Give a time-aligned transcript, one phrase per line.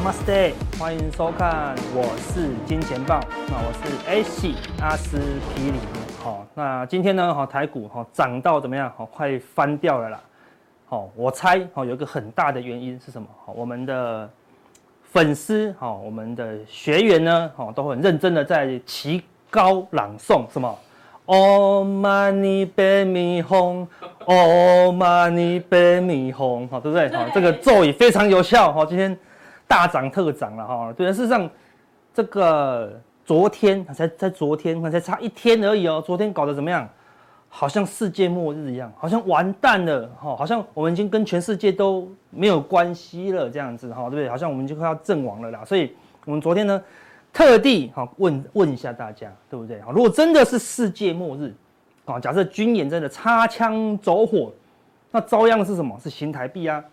[0.00, 5.18] Namaste，欢迎收看，我是金钱豹，那我是 A 系阿司
[5.54, 5.78] 匹林。
[6.24, 8.90] 好，那今天呢，哈台股哈涨到怎么样？
[8.96, 10.18] 好，快翻掉了啦。
[10.86, 13.28] 好，我猜好有一个很大的原因是什么？
[13.44, 14.26] 好，我们的
[15.02, 20.78] 粉丝好，我们的学员呢，好都很认真的在齐高朗诵什么
[21.26, 27.14] ？Om mani padme hum，Om mani padme hum，好，对不对？
[27.14, 28.72] 好，这个咒语非常有效。
[28.72, 29.14] 好，今天
[29.70, 30.92] 大涨特涨了哈。
[30.92, 31.48] 对，事实上
[32.12, 36.88] 这个昨天才才昨天才差一天而已哦，昨天搞得怎么样？
[37.52, 44.28] 好像世界末日一样，好像完蛋了哈，好像我们已经跟全世界都没有关系了这样子哈，对不对？
[44.28, 45.64] 好像我们就快要阵亡了啦。
[45.64, 45.92] 所以，
[46.26, 46.80] 我们昨天呢，
[47.32, 49.80] 特地哈问问一下大家，对不对？
[49.92, 51.52] 如果真的是世界末日，
[52.04, 54.52] 啊，假设军演真的擦枪走火，
[55.10, 55.98] 那遭殃的是什么？
[56.00, 56.84] 是新台币啊。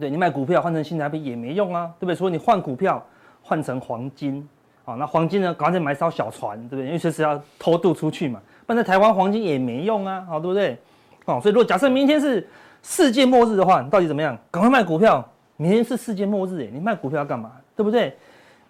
[0.00, 2.14] 对，你买股票换成新台币也没用啊，对不对？
[2.14, 3.04] 所以你换股票
[3.42, 4.48] 换成黄金，
[4.84, 6.86] 啊，那黄金呢，赶紧买艘小船，对不对？
[6.86, 8.40] 因为随时要偷渡出去嘛。
[8.66, 10.78] 放在台湾黄金也没用啊，好，对不对？
[11.26, 12.48] 哦，所以如果假设明天是
[12.82, 14.36] 世界末日的话，你到底怎么样？
[14.50, 15.22] 赶快卖股票！
[15.56, 17.52] 明天是世界末日，哎，你卖股票要干嘛？
[17.76, 18.16] 对不对？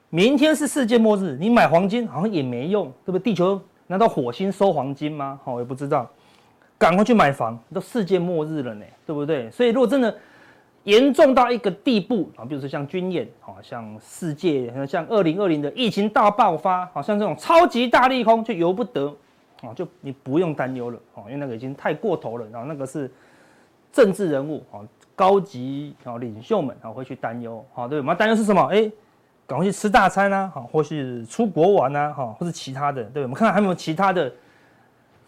[0.09, 3.23] 明天是世界末日，你买黄金好像也没用，对不对？
[3.23, 5.39] 地球难道火星收黄金吗？
[5.45, 6.11] 好，我也不知道。
[6.77, 9.51] 赶快去买房，都世界末日了呢，对不对？
[9.51, 10.13] 所以如果真的
[10.85, 19.15] 严重到一个地步啊，比如说像军演，好像世界像二零二零的疫情大爆发，好像这种超级大利空就由不得。
[19.63, 23.11] 啊，就你不用担忧了啊，因为那个已经太过头了，然后那个是
[23.93, 24.81] 政治人物啊，
[25.15, 28.63] 高级啊领袖们啊会去担忧，好，对，我们担忧是什么？
[28.73, 28.91] 哎，
[29.47, 34.33] 赶快去吃大餐啊，好，或是出国玩啊，哈，或是其他的，对，我们看看还有没有其他的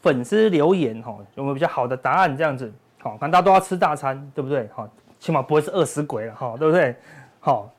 [0.00, 2.72] 粉丝留言哈，有没有比较好的答案这样子？
[3.02, 4.66] 好，反正大家都要吃大餐，对不对？
[4.72, 4.88] 好，
[5.22, 6.96] 起码不会是饿死鬼了，哈，对不对？
[7.38, 7.70] 好。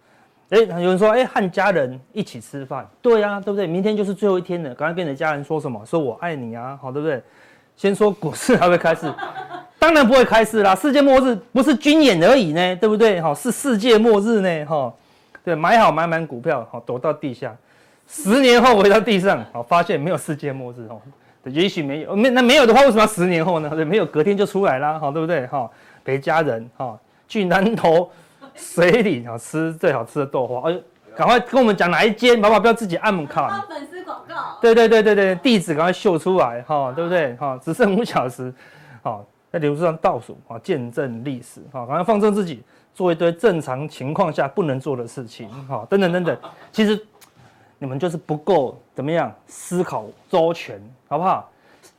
[0.49, 3.67] 哎，有人说，哎，和家人一起吃饭，对呀、啊，对不对？
[3.67, 5.83] 明天就是最后一天了，赶快跟你的家人说什么？
[5.83, 7.21] 说我爱你啊，好，对不对？
[7.75, 9.11] 先说股市还会开市，
[9.79, 10.75] 当然不会开市啦。
[10.75, 13.19] 世界末日不是军演而已呢，对不对？
[13.19, 14.93] 好，是世界末日呢，哈，
[15.43, 17.53] 对，买好买满股票，好，躲到地下，
[18.07, 21.01] 十年后回到地上，好，发现没有世界末日，哦，
[21.45, 23.71] 也许没有，没那没有的话，为什么要十年后呢？
[23.71, 25.47] 对，没有隔天就出来啦，好，对不对？
[25.47, 25.67] 哈，
[26.05, 26.95] 陪家人，哈，
[27.33, 28.11] 去南投。
[28.55, 30.79] 水里啊吃最好吃的豆花，哎，
[31.15, 33.47] 赶快跟我们讲哪一间，宝宝不要自己按卡。
[33.47, 34.59] 发粉丝广告。
[34.61, 37.35] 对对对对对，地址赶快秀出来哈，对不对？
[37.37, 38.53] 哈，只剩五小时，
[39.01, 42.61] 好，在脸书上倒数啊，见证历史，哈，赶快放正自己，
[42.93, 46.37] 做一堆正常情况下不能做的事情，哈，等等等等。
[46.71, 47.03] 其实
[47.79, 51.49] 你们就是不够怎么样思考周全，好不好？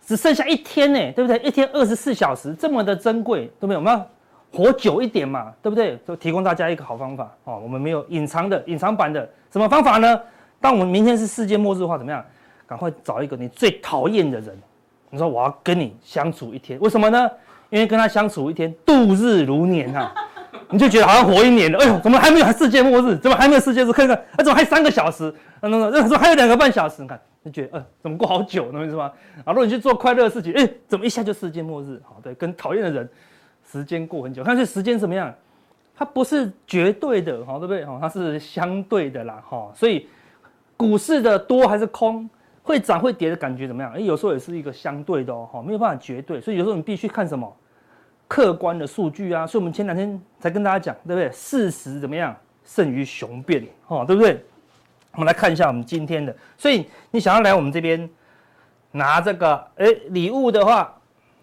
[0.06, 1.37] 只剩下一天呢，对不对？
[1.41, 3.77] 一天二十四小时这么的珍贵，对不对？
[3.77, 4.06] 我们要。
[4.54, 5.98] 活久一点嘛，对不对？
[6.06, 7.60] 就提供大家一个好方法哦。
[7.62, 10.20] 我们没有隐藏的、隐藏版的什么方法呢？
[10.60, 12.25] 当我们明天是世界末日的话，怎么样？
[12.66, 14.56] 赶快找一个你最讨厌的人，
[15.10, 17.31] 你说我要跟你相处一天，为什么呢？
[17.69, 20.15] 因为跟他相处一天，度日如年啊，
[20.71, 21.78] 你就觉得好像活一年了。
[21.78, 23.16] 哎呦，怎么还没有世界末日？
[23.19, 23.97] 怎么还没有世界末日？
[23.97, 25.34] 看看，哎，怎么还有三个小时？
[25.60, 27.03] 那那那，还有两个半小时？
[27.03, 28.71] 你看，你觉得，呃，怎么过好久？
[28.71, 29.10] 懂我意思吗？
[29.44, 32.00] 啊，如果你去做快乐的事情，哎，怎么一下就世界末日？
[32.04, 33.09] 好，对，跟讨厌的人。
[33.79, 35.35] 时间过很久，但是时间怎么样？
[35.97, 37.85] 它不是绝对的，哈，对不对？
[37.85, 39.69] 哈，它是相对的啦，哈。
[39.75, 40.09] 所以
[40.77, 42.31] 股市的多还是空，
[42.63, 43.93] 会涨会跌的感觉怎么样？
[43.93, 46.41] 哎，有时候也是一个相对的哦，哈，没有办法绝对。
[46.41, 47.53] 所以有时候你必须看什么
[48.29, 49.45] 客观的数据啊。
[49.45, 51.29] 所以我们前两天才跟大家讲，对不对？
[51.31, 52.34] 事实怎么样
[52.65, 54.41] 胜于雄辩，哈，对不对？
[55.13, 56.37] 我们来看一下我们今天的。
[56.57, 58.09] 所以你想要来我们这边
[58.93, 60.93] 拿这个哎礼物的话，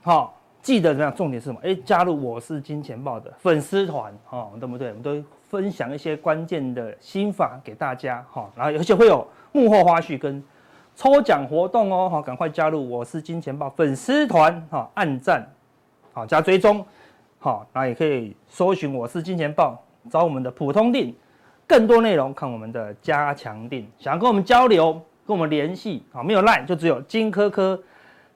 [0.03, 0.31] 哈。
[0.61, 1.13] 记得怎样？
[1.15, 1.59] 重点是什么？
[1.63, 4.89] 哎，加入我是金钱豹的粉丝团，哈，对不对？
[4.89, 10.41] 我们都分享一些关键的心法给大家，哈，然后而且会有幕后花絮跟
[10.95, 15.43] 抽奖活动哦，哈，赶快加入我是金钱豹粉丝团，哈，按赞，
[16.13, 16.85] 好加追踪，
[17.39, 21.11] 好，然后也可以搜寻我是金钱豹，找我们的普通錠，
[21.65, 24.93] 更多内容看我们的加强錠，想跟我们交流，
[25.25, 27.81] 跟我们联系，好，没有赖就只有金科科。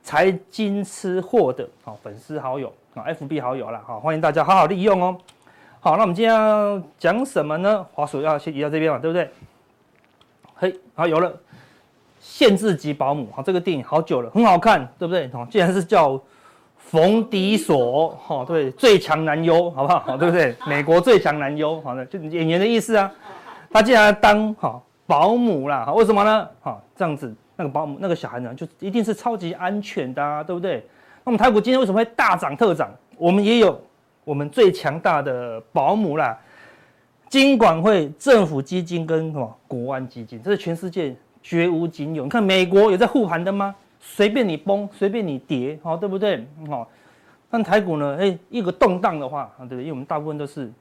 [0.06, 5.18] 财经吃货的好粉丝好友啊，FB 好友啦，好，欢迎大家好好利用哦。
[5.80, 7.84] 好，那我们今天要讲什么呢？
[7.92, 9.28] 滑鼠要先移到这边嘛，对不对？
[10.54, 11.34] 嘿，好有了，
[12.20, 15.28] 限制级保姆，好，这个电影好久了，很好看，对不对？
[15.34, 16.22] 好，既然是叫
[16.78, 20.00] 冯迪索，哈，对，最强男优，好不好？
[20.02, 20.56] 好，对不对？
[20.68, 23.12] 美国最强男优，好的，就演员的意思啊。
[23.72, 26.48] 他竟然当好保姆啦，好，为什么呢？
[26.62, 27.36] 好，这样子。
[27.56, 30.86] 那个保姆那个小孩呢，就一定是超级安全的啊，对不对？
[31.24, 32.90] 那么台股今天为什么会大涨特涨？
[33.18, 33.80] 我们也有
[34.24, 36.38] 我们最强大的保姆啦，
[37.30, 42.24] 金管会、政府基金跟什么国安基金，这是全世界绝无仅有。
[42.24, 43.76] 你看美国有在护盘的吗？
[44.00, 46.46] 随便你崩，随便你跌，好，对不对？
[46.70, 46.88] 好，
[47.50, 48.18] 但台股呢？
[48.20, 49.80] 哎，一个动荡的话，啊，对不对？
[49.80, 50.72] 因为我们大部分都是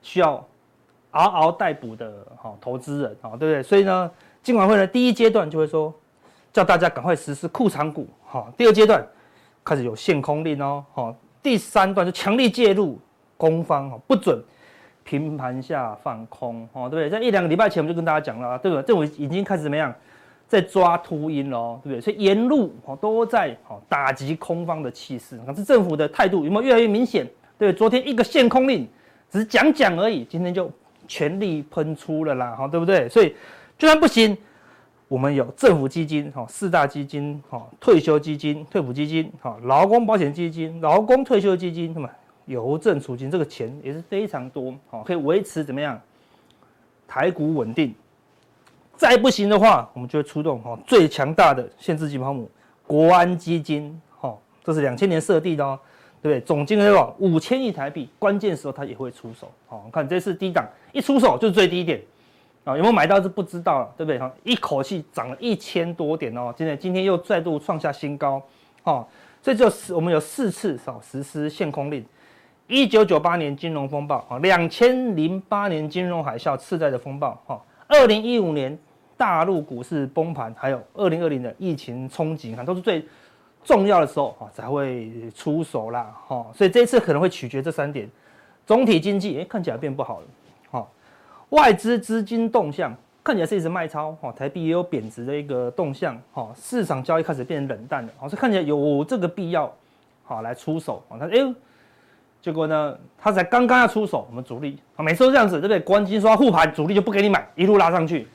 [0.00, 0.42] 需要
[1.10, 3.62] 嗷嗷待哺的，好，投资人，好，对不对？
[3.62, 4.10] 所以呢，
[4.42, 5.92] 金管会呢，第一阶段就会说，
[6.52, 9.04] 叫大家赶快实施库藏股，好，第二阶段
[9.64, 12.98] 开始有限空令哦，好，第三段就强力介入
[13.36, 14.38] 空方，不准
[15.02, 17.10] 平盘下放空，哦，对不对？
[17.10, 18.82] 在一两个礼拜前我们就跟大家讲了，对不对？
[18.82, 19.94] 政府已经开始怎么样？
[20.46, 22.00] 在抓秃鹰喽，对不对？
[22.00, 25.40] 所以沿路哦都在哦打击空方的气势。
[25.46, 27.26] 可是政府的态度有没有越来越明显？
[27.56, 28.86] 对，昨天一个限空令
[29.30, 30.70] 只是讲讲而已，今天就
[31.08, 33.08] 全力喷出了啦，哈，对不对？
[33.08, 33.34] 所以
[33.78, 34.36] 就算不行，
[35.12, 42.08] 我们有政府基金、哈四大基金、哈退休基金、退抚基金、哈劳工保险基金、劳工退休基金，什么
[42.46, 46.00] 邮政储金，这个钱也是非常多，好，可以维持怎么样？
[47.06, 47.94] 台股稳定。
[48.96, 52.50] 再不行的话，我们就会出动哈最强大的限制级保姆
[52.86, 55.78] 国安基金，哈，这是两千年设定的哦，
[56.22, 56.42] 对不对？
[56.42, 62.00] 总金额有五千亿台币，关键时候它也会出手，好，看这次低档一出手就是最低点，
[62.64, 64.18] 啊，有没有买到是不知道了，对不对？
[64.18, 68.42] 哈，一口气涨了一千多点哦，今天今天又再度创下新高，
[68.84, 69.06] 哦，
[69.42, 72.04] 这就是我们有四次少实施限空令，
[72.66, 78.78] 一九九八年金融风暴啊，两千零八年金融海啸次贷的风暴，哈，二零一五年。
[79.14, 83.06] 大陆股市崩盘，还有二零二零的疫情冲击，看都是最
[83.62, 88.10] 重要的时候才会出手啦，哈，所以这一次可能会取决这三点，
[88.66, 90.26] 总体经济哎看起来变不好了，
[91.52, 99.72] 外资资金动向看起来是一直卖超，哈，台币也有贬值的一个动向，哈，市场交易开始变冷淡了，好，所以看起来有这个必要，
[100.24, 101.54] 好来出手，啊，他哎，
[102.40, 105.80] 结果呢，他才刚刚要出手，我们主力啊，每次都这样子，对不对？
[105.80, 108.26] 关金说护盘，主力就不给你买，一路拉上去。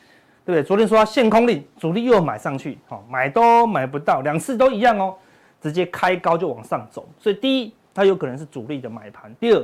[0.45, 0.63] 对不对？
[0.63, 5.13] 昨天说限空令，主力又买上去，好，买都买不到，两次都一样哦，
[5.59, 7.05] 直接开高就往上走。
[7.19, 9.61] 所以第一，它有可能是主力的买盘；第二，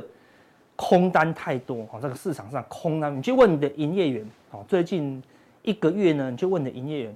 [0.76, 5.22] 空单太多，哈，这个市场上空单，你去问你的营业员，哦，最近
[5.62, 7.14] 一个月呢，你去问你的营业员，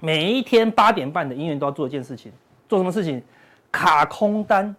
[0.00, 2.32] 每一天八点半的营业员都要做一件事情，
[2.68, 3.22] 做什么事情？
[3.70, 4.74] 卡空单，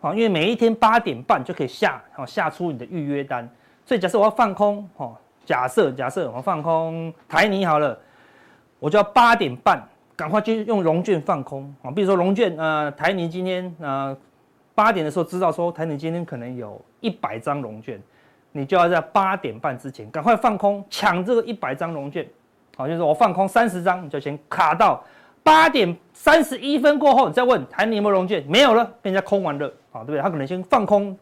[0.00, 3.48] 好，因为每一天八点半就可以下，好，下出你的预约单。
[3.84, 5.12] 所以假设我要放空，哈。
[5.44, 7.98] 假设假设我放空台泥好了，
[8.78, 9.82] 我就要八点半
[10.14, 11.90] 赶快去用融券放空啊。
[11.90, 14.16] 比如说融券，呃，台泥今天呃
[14.72, 18.00] 八点的时候知道说台泥今天可能有一百张融券，
[18.52, 22.26] 你就要在八点半之前赶快放空抢这个一百张融券。
[22.74, 25.04] 好，就是我放空三十张，你就先卡到
[25.42, 30.22] 八点三十一分过后，你再问还你有没有融券，没有了，被人家空完了，好，对不对？
[30.22, 31.14] 他可能先放空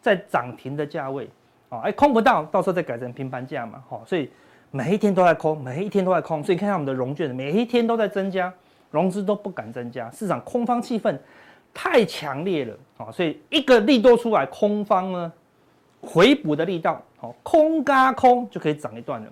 [0.00, 1.28] 在涨停的价位。
[1.70, 4.30] 哦，哎，空不到，到时候再改成平盘价嘛，好，所以
[4.70, 8.50] 每一天都在空，每一天都在空，所以你看看我们的融券，每一天都在增加，
[8.90, 11.14] 融资都不敢增加，市场空方气氛
[11.80, 15.32] 太强烈了，啊，所以一个利多出来，空方呢
[16.00, 19.30] 回补的力道，好，空嘎空就可以涨一段了，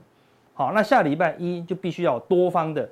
[0.55, 2.89] 好，那下礼拜一就必须要多方的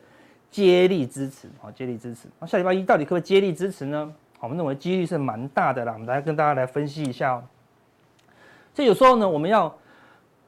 [0.51, 4.13] 接力支持，好，接力支持，那下礼拜一到底可不可以接力支持呢？
[4.41, 7.45] 好，我们认为几率是蛮大的啦，我们来跟大家来分析一下哦。
[8.75, 9.73] 这有时候呢，我们要，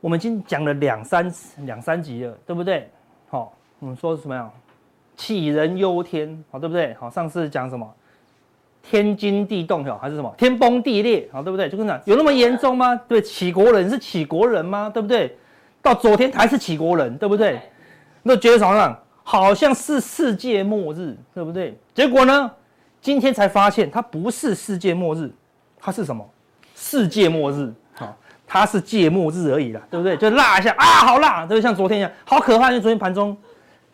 [0.00, 2.90] 我们已经讲了两三两三集了，对不对？
[3.28, 4.50] 好，我们说什么呀？
[5.16, 6.92] 杞人忧天，好，对不对？
[6.94, 7.94] 好，上次讲什么？
[8.88, 10.32] 天惊地动，还是什么？
[10.38, 11.68] 天崩地裂，好，对不对？
[11.68, 12.94] 就跟讲有那么严重吗？
[13.08, 14.90] 对，起国人是起国人吗？
[14.92, 15.36] 对不对？
[15.82, 17.60] 到昨天还是起国人，对不对？
[18.22, 18.98] 那觉得什么样？
[19.22, 21.78] 好像是世界末日，对不对？
[21.94, 22.50] 结果呢，
[23.00, 25.30] 今天才发现它不是世界末日，
[25.78, 26.28] 它是什么？
[26.74, 27.72] 世界末日。
[28.48, 30.16] 它是芥末日而已啦，对不对？
[30.16, 31.60] 就辣一下啊，好辣，对不对？
[31.60, 32.68] 像昨天一样，好可怕。
[32.70, 33.36] 因为昨天盘中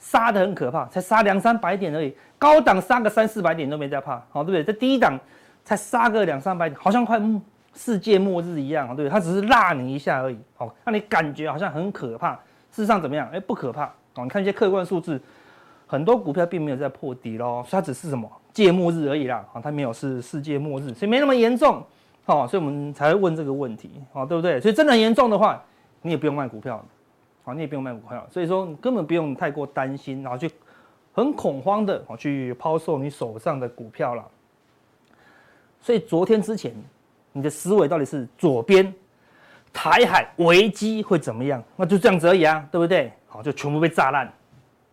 [0.02, 4.64] 杀得很可怕，才杀两三百点而已，高档杀个三四百点都没在怕，好，对不对？
[4.64, 5.16] 这低档
[5.64, 7.20] 才杀个两三百点，好像快
[7.72, 9.08] 世界末日一样，对不对？
[9.08, 12.32] 它只是辣你一下而已，好，让你感觉好像很可怕。
[12.72, 13.28] 事实上怎么样？
[13.32, 13.84] 哎，不可怕。
[14.16, 15.20] 哦，你看一些客观数字，
[15.86, 21.82] 很多股票并没有在破底咯，它只是什么界末日而已啦，它没有是世界末日，所以没那么严重。
[22.24, 24.60] 好，所以我们才会问这个问题，好，对不对？
[24.60, 25.62] 所以真的严重的话，
[26.02, 26.84] 你也不用卖股票，
[27.44, 30.50] 好，你也不用卖股票，所以说你根本不用太过担心，然后去
[31.12, 34.24] 很恐慌的，好去抛售你手上的股票了。
[35.80, 36.72] 所以昨天之前，
[37.32, 38.94] 你的思维到底是左边
[39.72, 41.62] 台海危机会怎么样？
[41.74, 43.12] 那就这样子而已啊，对不对？
[43.26, 44.32] 好，就全部被炸烂，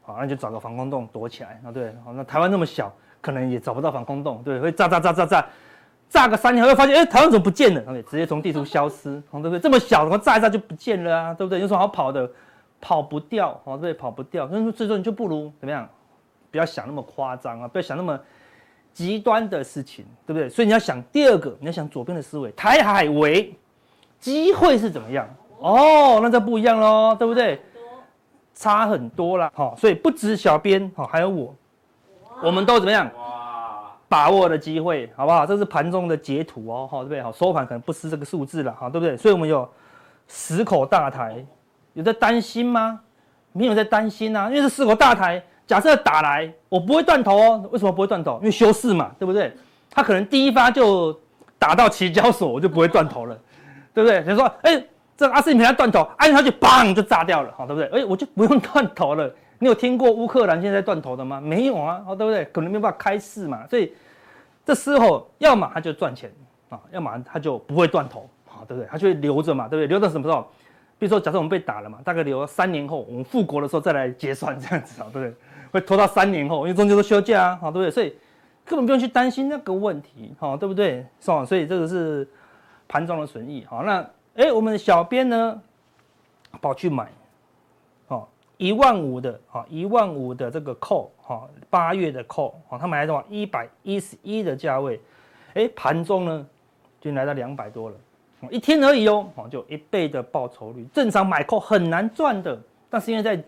[0.01, 2.91] 好，那就找个防空洞躲起来，啊，对，好，那台湾那么小，
[3.21, 5.47] 可能也找不到防空洞，对，会炸炸炸炸，炸
[6.09, 9.59] 炸个三年后又发现，哎，台湾怎么不见了？？OK，，直接从地图消失，对不对？
[9.59, 11.59] 这么小，然后炸一炸就不见了啊，对不对？
[11.59, 12.29] 有什么好跑的？
[12.81, 13.93] 跑不掉，对不对？
[13.93, 15.87] 跑不掉，所以说最终你就不如怎么样？
[16.49, 18.19] 不要想那么夸张啊，不要想那么
[18.91, 20.49] 极端的事情，对不对？
[20.49, 23.53] 所以你要想第二个，你要想左边的思维，台海为
[24.19, 25.27] 机会是怎么样？
[25.59, 27.61] 哦，那就不一样喽，对不对？
[28.55, 31.55] 差很多啦，好，所以不止小编，好，还有我，
[32.41, 33.09] 我们都怎么样？
[34.09, 35.45] 把握的机会，好不好？
[35.45, 37.21] 这是盘中的截图哦，好，对不对？
[37.21, 39.15] 好，收盘可能不是这个数字了，好，对不对？
[39.15, 39.69] 所以我们有
[40.27, 41.45] 十口大台，
[41.93, 42.99] 有在担心吗？
[43.53, 45.41] 没有在担心啊，因为这四口大台。
[45.67, 47.69] 假设打来，我不会断头哦。
[47.71, 48.39] 为什么不会断头？
[48.39, 49.55] 因为休市嘛，对不对？
[49.91, 51.15] 他可能第一发就
[51.59, 53.37] 打到期交所，我就不会断头了，
[53.93, 54.19] 对不对？
[54.21, 54.83] 比如说，哎、
[55.15, 58.01] 这阿司匹林他断头，按下去，砰就炸掉了，好，对不对？
[58.01, 59.31] 哎、我就不用断头了。
[59.59, 61.39] 你有听过乌克兰现在断头的吗？
[61.39, 62.45] 没有啊，哦，对不对？
[62.45, 63.93] 可能没办法开市嘛，所以
[64.65, 66.31] 这时候要么他就赚钱
[66.69, 68.87] 啊，要么他就不会断头，好，对不对？
[68.89, 69.87] 他就会留着嘛，对不对？
[69.87, 70.47] 留到什么时候？
[70.97, 75.33] 比如说，假设我们被打了嘛，大概留三年后，我们复国的时候再来结算，这样子啊，对不对？
[75.71, 77.89] 会拖到三年后，因为中间都休假啊，好，对不对？
[77.89, 78.13] 所以
[78.65, 81.05] 根本不用去担心那个问题，好，对不对？
[81.21, 81.45] 是吧？
[81.45, 82.27] 所以这个是
[82.87, 85.61] 盘中的损益，好，那哎，我们的小编呢，
[86.61, 87.07] 跑去买，
[88.59, 94.99] 一万五的，啊，一万五的这个 call，好，八月的 call，好，他买来的话一百一十一的价位，
[95.53, 96.45] 哎，盘中呢
[96.99, 97.95] 就来到两百多了，
[98.51, 103.41] 一天而已哦，好，就一倍的报酬率，正常买 call 很难赚的，但是因为在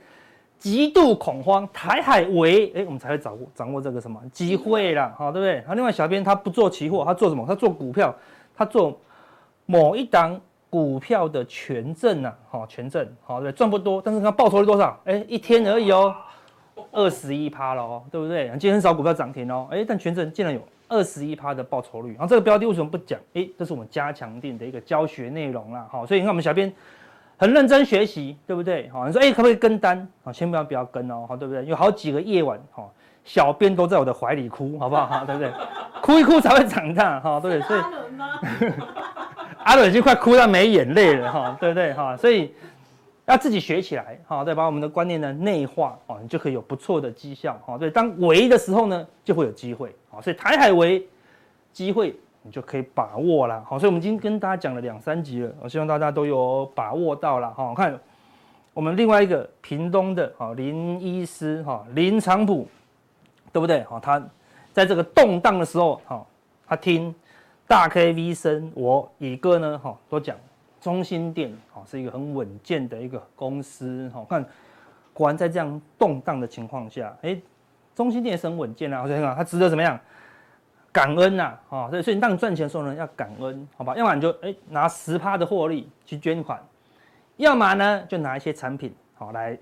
[0.58, 5.62] 极度恐慌，台海围，哎，我们才会掌握掌握这个什么机会啦，好，对不对？
[5.68, 7.46] 好，另外小编他不做期货，他做什么？
[7.46, 8.16] 他做股票，
[8.56, 8.98] 他做
[9.66, 10.40] 某一档
[10.72, 15.00] 股票的权证呐，好，权证，好，对，赚不多，但是它报酬率多少？
[15.06, 16.16] 哎，一天而已哦，
[16.92, 18.48] 二十一趴了哦，对不对？
[18.52, 23.20] 今天很少股票涨停哦，哎，但权证竟然有二十一趴的报酬率，然后这个标的为什么不讲？
[23.34, 26.74] 哎，这是我们加强店的一个教学内容啦，好，所以你看我们小编。
[27.38, 28.88] 很认真学习，对不对？
[28.90, 30.08] 好，你说，哎，可不可以跟单？
[30.24, 31.66] 好，千万不要跟哦，好，对不对？
[31.66, 32.88] 有好几个夜晚，哈，
[33.24, 35.08] 小编都在我的怀里哭，好不好？
[35.08, 35.52] 哈，对不对？
[36.04, 37.60] 哭一哭才会长大，哈，对？
[37.62, 37.80] 所以
[39.64, 39.90] 阿伦？
[39.90, 41.94] 已经快哭到没眼泪了，哈，对不对？
[41.94, 42.54] 哈，所以
[43.26, 47.90] 要自己学起来，哈，对，把我们的观念呢内化，哦，你就可以有不错的绩效，哈，对。
[47.90, 51.08] 当围的时候呢，就会有机会，好，所以台海危
[51.72, 52.16] 机会。
[52.44, 57.96] 你就可以把握了，好，所以我们今天跟大家讲了两三集了，我希望大家都有把握到了，哈，看
[58.74, 62.68] 我们另外一个屏东的，哈，林医师，哈，林长普，
[63.54, 63.84] 对不对？
[63.84, 64.20] 哈，他
[64.74, 66.26] 在这个动荡的时候，哈，
[66.68, 67.14] 他听
[67.72, 70.36] 大 K V 生，我乙哥呢，哈，都讲
[70.82, 74.46] 中心店，哈，是一个很稳健的一个公司，哈，看
[75.14, 77.42] 果然在这样动荡的情况下，哎，
[77.96, 79.98] 中心店是很稳健啊，我想想，它值得怎么样？
[80.92, 83.96] 感恩呐，啊，所以所以当你赚钱的时候呢，要感恩，好吧？
[83.96, 86.62] 要么你就哎拿十趴的获利去捐款，
[87.38, 89.58] 要么呢就拿一些产品好来，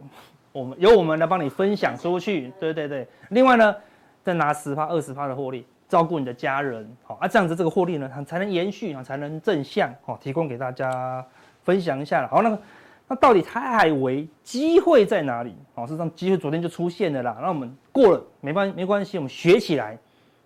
[0.52, 3.08] 我们由我们来帮你分享出去，对对对。
[3.30, 3.76] 另外呢，
[4.24, 11.26] 再拿十趴、二十趴的获利照顾你的家人，好啊，这样子这个获利呢才能延续啊，才能正向，好提供给大家
[11.64, 12.28] 分享一下了。
[12.28, 12.62] 好，那个
[13.08, 15.56] 那到底台海危机会在哪里？
[15.74, 17.36] 好，事实上机会昨天就出现了啦。
[17.42, 19.98] 那我们过了没关没关系，我们学起来。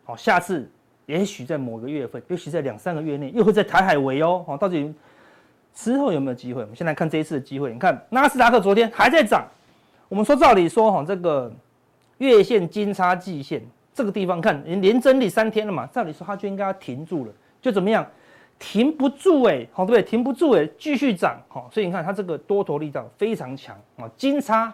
[0.05, 0.71] 好，下次
[1.07, 4.43] 也许在某个月份，也许在两三个月内，又会在台海围哦。
[4.47, 4.93] 好，到底
[5.73, 6.61] 之后有没有机会？
[6.61, 7.73] 我们先来看这一次的机会。
[7.73, 9.45] 你看纳斯达克昨天还在涨，
[10.07, 11.51] 我们说照理说哈，这个
[12.19, 13.61] 月线金叉季线
[13.93, 17.31] 这个地方看连整理三天了嘛，照理说它就应该要停住了，
[17.61, 18.05] 就怎么样？
[18.59, 20.03] 停不住哎，好对不对？
[20.03, 21.37] 停不住哎，继续涨。
[21.49, 24.73] 好，所以你看它这个多头力道非常强啊，金叉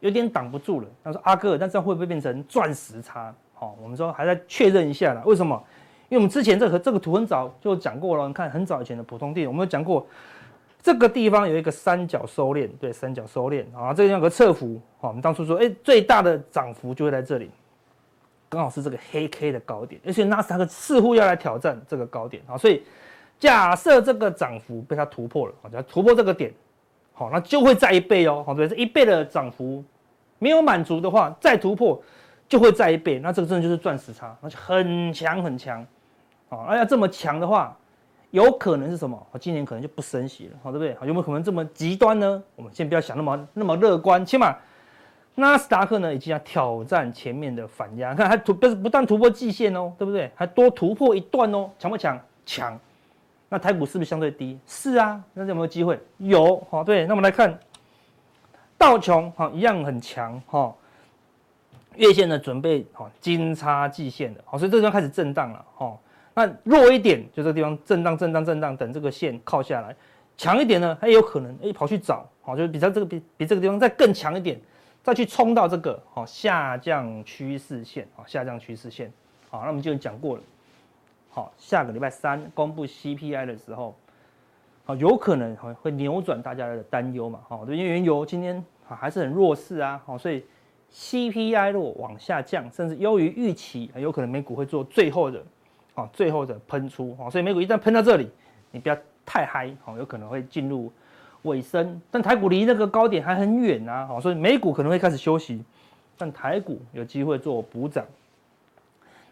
[0.00, 0.86] 有点挡不住了。
[1.04, 3.34] 他说阿哥，那这样会不会变成钻石叉？
[3.52, 5.22] 好，我们说还在确认一下啦。
[5.26, 5.62] 为什么？
[6.08, 8.26] 因为我们之前这个这个图很早就讲过了。
[8.26, 10.06] 你看很早以前的普通地，我们有讲过
[10.80, 14.80] 这个地方有一个三角收敛，对，三角收敛啊，这个有个侧幅。
[14.98, 17.50] 好，我们当初说，哎，最大的涨幅就会在这里，
[18.48, 22.82] 刚好是这个黑 K 的高点，而且纳斯达克似乎要来挑战这个高点啊，所以
[23.38, 26.52] 假设这个涨幅被它突破了，好，只要突破这个点，
[27.12, 29.84] 好，那就会再一倍哦，好，对，这一倍的涨幅
[30.38, 32.02] 没有满足的话，再突破。
[32.48, 35.84] 就会再一倍，那这个真的就是钻石叉，而且很强很强，
[36.48, 37.76] 啊，那要这么强的话，
[38.30, 39.20] 有可能是什么？
[39.40, 40.96] 今年可能就不升息了，好，对不对？
[41.08, 42.40] 有没有可能这么极端呢？
[42.54, 44.56] 我们先不要想那么那么乐观，起码
[45.36, 50.30] 纳斯达克呢已经要挑战前面的反压，看还突不是不断突破季线哦，对不对？
[50.34, 52.20] 还多突破一段哦，强不强？
[52.44, 52.78] 强。
[53.48, 54.58] 那台股是不是相对低？
[54.66, 56.00] 是啊，那有没有机会？
[56.18, 57.06] 有，好，对。
[57.06, 57.56] 那我们来看
[58.76, 60.74] 道琼，好，一样很强，哈。
[61.96, 65.96] 月线呢准备好金叉季线的，好，所以这个地方开始震荡了，哦，
[66.34, 69.96] 那弱一点就这个地方震荡震荡震荡，等这个线靠下来，
[70.36, 74.60] 强一点呢，它也有可能哎跑去找，好，就是比较这个比比这个地方再更强一点，
[75.06, 79.08] 再去冲到这个好下降趋势线，好下降趋势线，
[79.48, 80.42] 好，那我们就讲过了，
[81.30, 83.94] 好，下个礼拜三公布 CPI 的时候，
[84.84, 88.56] 好，有可能会会扭转大家的担忧嘛，好，因为原油今天
[88.88, 90.44] 啊还是很弱势啊，好，所以。
[90.88, 95.42] CPI 如果往下降，甚至优于预期，有可能美股会做最后的，
[95.96, 98.30] 啊，最后的喷出，啊，所以美股一旦喷到这里，
[98.70, 98.96] 你不要
[99.26, 100.90] 太嗨，有可能会进入
[101.42, 102.00] 尾声。
[102.10, 105.62] 但台股离那个高点还很远啊，所以美股可能会开始休息，
[106.16, 108.04] 但台股有机会做补涨。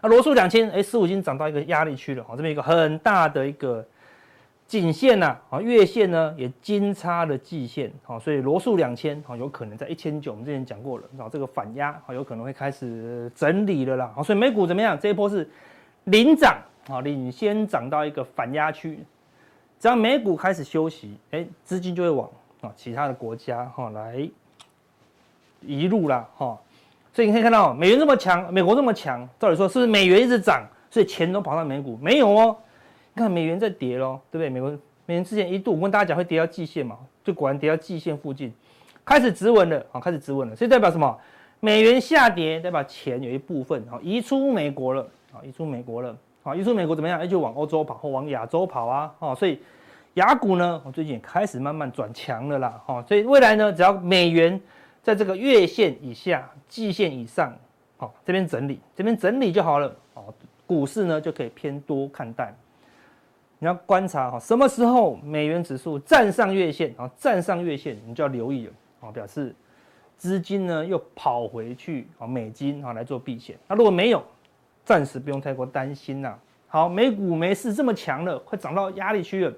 [0.00, 3.84] 那罗素两千，哎，十五已经涨到一个压力区了，好，这边一个很大的一个。
[4.66, 14.98] 颈线呐，啊，月线呢也金叉了季线，好，所以罗素两千，好，有可能在一千九，我们之前讲过了，然后这个反压，好，有可能会开始整理了啦，好，所以美股怎么样？
[14.98, 15.46] 这一波是
[16.04, 16.56] 领涨，
[16.88, 18.98] 啊，领先涨到一个反压区，
[19.84, 22.26] 只要美股开始休息，哎，资金就会往
[22.62, 24.26] 啊其他的国家哈来
[25.60, 26.58] 移入啦，哈，
[27.12, 31.98] 所以你可以看到美元这么强，美国这么强，照理说是不是美元一直涨，所以钱都跑到美股？
[32.00, 32.56] 没有哦。
[33.12, 34.48] 你看美元在跌喽，对不对？
[34.48, 34.70] 美国
[35.04, 38.50] 美元之前一度我跟大家讲会跌到季线嘛，就果然跌到季线附近，
[39.04, 40.56] 开始止稳了啊，开始止稳了。
[40.56, 41.14] 所以代表什么？
[41.60, 47.18] 美元下跌代表钱有一部分啊移出美国了啊，移出美国了啊，移出美国怎么样？
[47.18, 49.60] 哎，就往欧洲跑或往亚洲跑啊，哦，所以
[50.14, 54.60] 亚股呢，我最近也开始慢慢转强了啦，哈，所以未来呢，只要美元
[55.02, 57.52] 在这个月线以下、季线以上，
[57.96, 60.32] 好，这边整理，这边整理就好了，哦，
[60.66, 62.54] 股市呢就可以偏多看待。
[63.58, 67.10] 你要观察哈，什么时候美元指数站上月线啊？
[67.16, 69.54] 站上月线，你就要留意了啊，表示
[70.18, 73.56] 资金呢又跑回去啊，美金啊来做避险。
[73.66, 74.22] 那如果没有，
[74.84, 76.34] 暂时不用太过担心呐。
[76.68, 79.52] 好，美股没事这么强了，快涨到压力区了。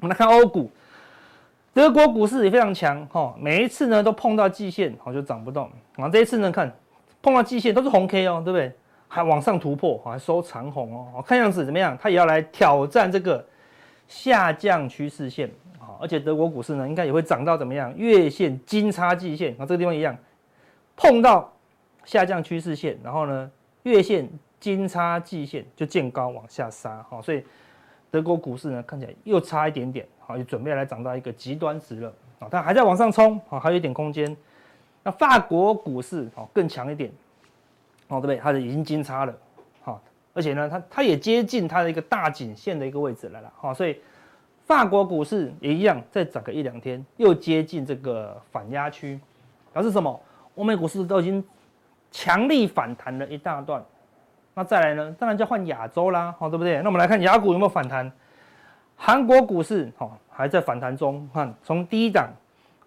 [0.00, 0.70] 我们来看欧股，
[1.74, 5.70] 德国股市也非常强哈，每一次呢都碰到季线，好就涨不动。
[5.96, 6.72] 然后这一次呢，看
[7.20, 8.72] 碰到季线都是红 K 哦，对不对？
[9.08, 11.22] 还往上突破，还收长红哦。
[11.26, 11.96] 看样子怎么样？
[12.00, 13.44] 它也要来挑战这个
[14.08, 15.94] 下降趋势线啊！
[16.00, 17.96] 而且德国股市呢，应该也会涨到怎么样？
[17.96, 20.16] 月线金叉季线啊，这个地方一样
[20.96, 21.52] 碰到
[22.04, 23.50] 下降趋势线，然后呢，
[23.84, 27.20] 月线金叉季线就见高往下杀哈。
[27.22, 27.44] 所以
[28.10, 32.48] 德国股市呢，看起来又差一点点，好，就准备来涨到一个极端值了啊！
[32.50, 34.36] 它还在往上冲啊，还有一点空间。
[35.02, 37.10] 那法国股市哦更强一点。
[38.08, 38.36] 哦，对不对？
[38.36, 39.34] 它是已经金叉了，
[39.82, 40.00] 好，
[40.32, 44.00] 而且呢，它它也接近它的一个大颈线的一个位置来了，好，所以
[44.64, 49.18] 法国股市也一样，再涨个一两天，又接近这个反压区，
[49.72, 50.20] 表示什么？
[50.54, 51.44] 欧美股市都已经
[52.12, 53.84] 强力反弹了一大段，
[54.58, 55.14] 那再来呢？
[55.18, 56.78] 当然就要换亚洲啦，好，对不对？
[56.78, 58.10] 那我们来看亚股有没有反弹？
[58.96, 62.30] 韩国股市好还在反弹中，看从低档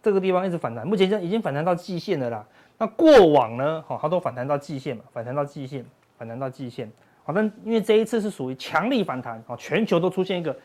[0.02, 2.44] 这个地方一直反弹，目前已经反弹到季线了啦。
[2.80, 3.84] 那过往呢？
[3.88, 5.86] 好，它都反弹到季线嘛，反弹到季线，
[6.18, 6.92] 反弹到季线。
[7.24, 10.58] 好，但因为这一次是属于强力反弹，啊，全球都出现一个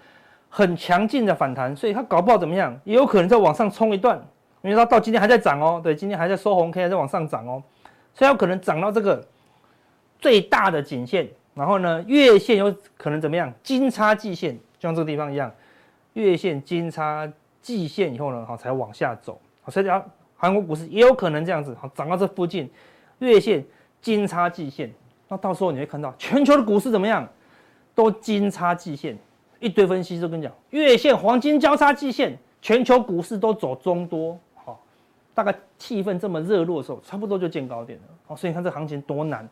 [0.49, 4.19] 很强劲的反弹，所以它搞不好怎么样，也有可能再往上冲一段，
[4.63, 7.63] 因为它到今天还在涨哦，对，今天还在收红 K，还在往上涨哦，
[8.15, 9.23] 所以有可能涨到这个
[10.19, 15.53] 最大的颈线，然后呢，月线有可能怎么样，金叉季线，就像这个地方一样，
[16.15, 20.05] 月线金叉季线以后呢，好，才往下走，好，所以要。
[20.37, 22.69] 韩国股市也有可能这样子，好，涨到这附近，
[23.21, 23.65] 月线
[24.03, 24.93] 金叉季线，
[25.29, 27.27] 那到时候你会看到全球的股市怎么样，
[27.95, 29.17] 都金叉季线，
[29.59, 34.79] 一堆分析师都跟你讲，月线黄金交叉季线，全球股市都走中多，好，
[35.33, 39.49] 大概气氛这么热络的时候，差不多就见高点了，好，所以你看这行情多难，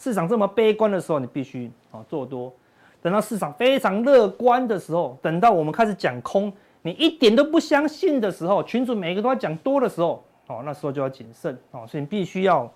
[0.00, 2.52] 市场这么悲观的时候，你必须啊做多，
[3.00, 10.24] 等到市场非常乐观的时候，等到我们开始讲空，你一点都不相信的时候，群主每个都要讲多的时候。
[10.46, 12.68] 哦，那时候就要谨慎哦，所以你必须要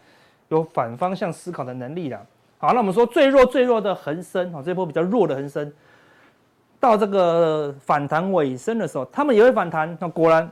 [0.47, 2.25] 有反方向思考的能力啦。
[2.57, 5.73] 好，那我们说最弱最弱的恒生，哦，这波比较弱的恒生，
[6.79, 9.99] 到这个反弹尾声的时候，他们也会反弹。
[10.01, 10.49] 那果然，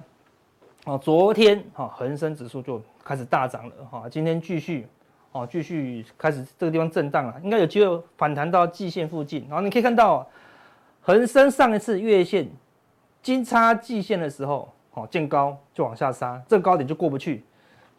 [0.84, 4.88] 哦，昨天哈恒生指数就开始大涨了哈，今天继续
[5.32, 9.44] 哦，继续开始这个地方震荡了，应该有机会反弹到季线附近。
[9.48, 10.28] 然后你可以看到，
[11.00, 12.48] 恒生上一次月线
[13.22, 14.72] 金叉季线的时候。
[14.94, 17.42] 好，见高就往下杀，这个高点就过不去，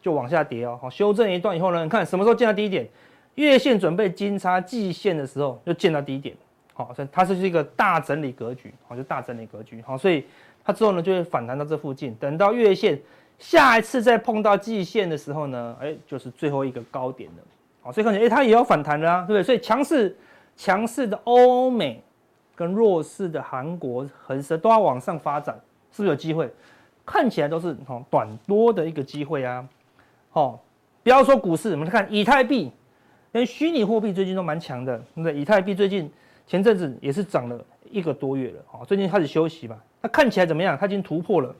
[0.00, 0.78] 就往下跌哦。
[0.80, 2.88] 好，修正一段以后呢，你看什么时候见到低点？
[3.34, 6.36] 月线准备金叉季线的时候，就见到低点。
[6.72, 9.82] 好，所以它是一个大整理格局，好，就大整理格局。
[9.82, 10.24] 好，所以
[10.64, 12.96] 它之后呢就会反弹到这附近，等到月线
[13.38, 17.42] 下一次再碰到季线的时候呢，哎，就是最后一个高点了。
[17.82, 19.42] 好，所以看起来，哎，它也要反弹了啊，对不对？
[19.42, 20.16] 所以强势
[20.56, 22.02] 强势的欧美
[22.54, 25.54] 跟弱势的韩国恒生都要往上发展，
[25.92, 26.50] 是不是有机会？
[27.04, 29.68] 看起来都是哦短多的一个机会啊。
[30.32, 30.58] 哦，
[31.02, 32.72] 不要说股市，我们看以太币，
[33.32, 35.34] 连虚拟货币最近都蛮强的，对不对？
[35.34, 36.10] 以太币最近
[36.46, 39.76] 前阵子也是涨了一个多月了，哦，最近开始休息吧。
[40.00, 40.78] 它看起来怎么样？
[40.78, 41.54] 它已经突破了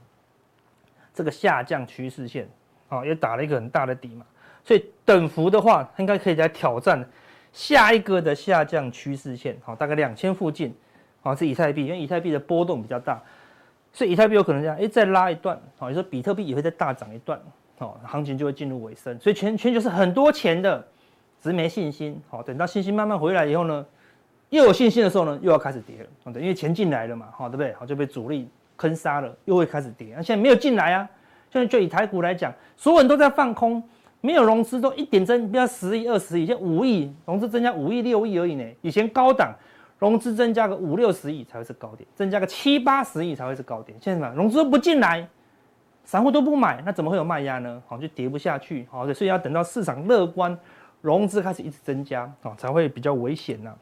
[1.15, 2.47] 这个下降趋势线，
[2.89, 4.27] 啊，也打了一个很大的底嘛。
[4.65, 7.07] 所以等幅的话，应该可以来挑战
[7.53, 10.75] 下一个的下降趋势线，好，大概两千附近，
[11.23, 13.23] 啊，是以太币，因为以太币的波动比较大，
[13.93, 17.41] 所以以太币有可能这样，哎，再拉一段，好，有时候比特币也会再大涨一段，
[17.79, 19.17] 好，行情就会进入尾声。
[19.21, 20.85] 所以全全球是很多钱的，
[21.41, 23.87] 只是没信心，好，等到信心慢慢回来以后呢？
[24.51, 27.73] 又有信心的时候呢，又要开始跌了，对，因为钱进来了嘛，好，对不对？
[27.75, 30.15] 好，就被主力坑杀了，又会开始跌。
[30.17, 31.09] 那现在没有进来啊，
[31.51, 33.83] 现在就以台股来讲，所有人都在放空，
[34.21, 38.65] 没有融资，都一点增，不要十亿、二十亿，现在五亿融资增加五亿、六亿而已呢。
[38.83, 39.55] 以前高档
[39.99, 43.97] 融资增加个五六十亿才会是高点，增加个七八十亿才会是高点。
[44.01, 45.27] 现在什么，融资都不进来，
[46.05, 47.83] 散户都不买，那怎么会有卖压呢？
[47.87, 50.59] 好，就跌不下去，好，所以要等到市场乐观，
[51.01, 53.73] 融资开始一直增加，好，才会比较危险呐。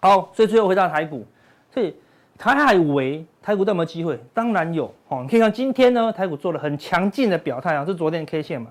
[0.00, 1.24] 好，所以最后回到台股，
[1.70, 1.94] 所以
[2.38, 4.18] 台海围台股都有没有机会？
[4.32, 5.20] 当然有哦。
[5.22, 8.70] 你可以看今天呢，台股做了很强劲的表态啊，是昨天 K 线嘛。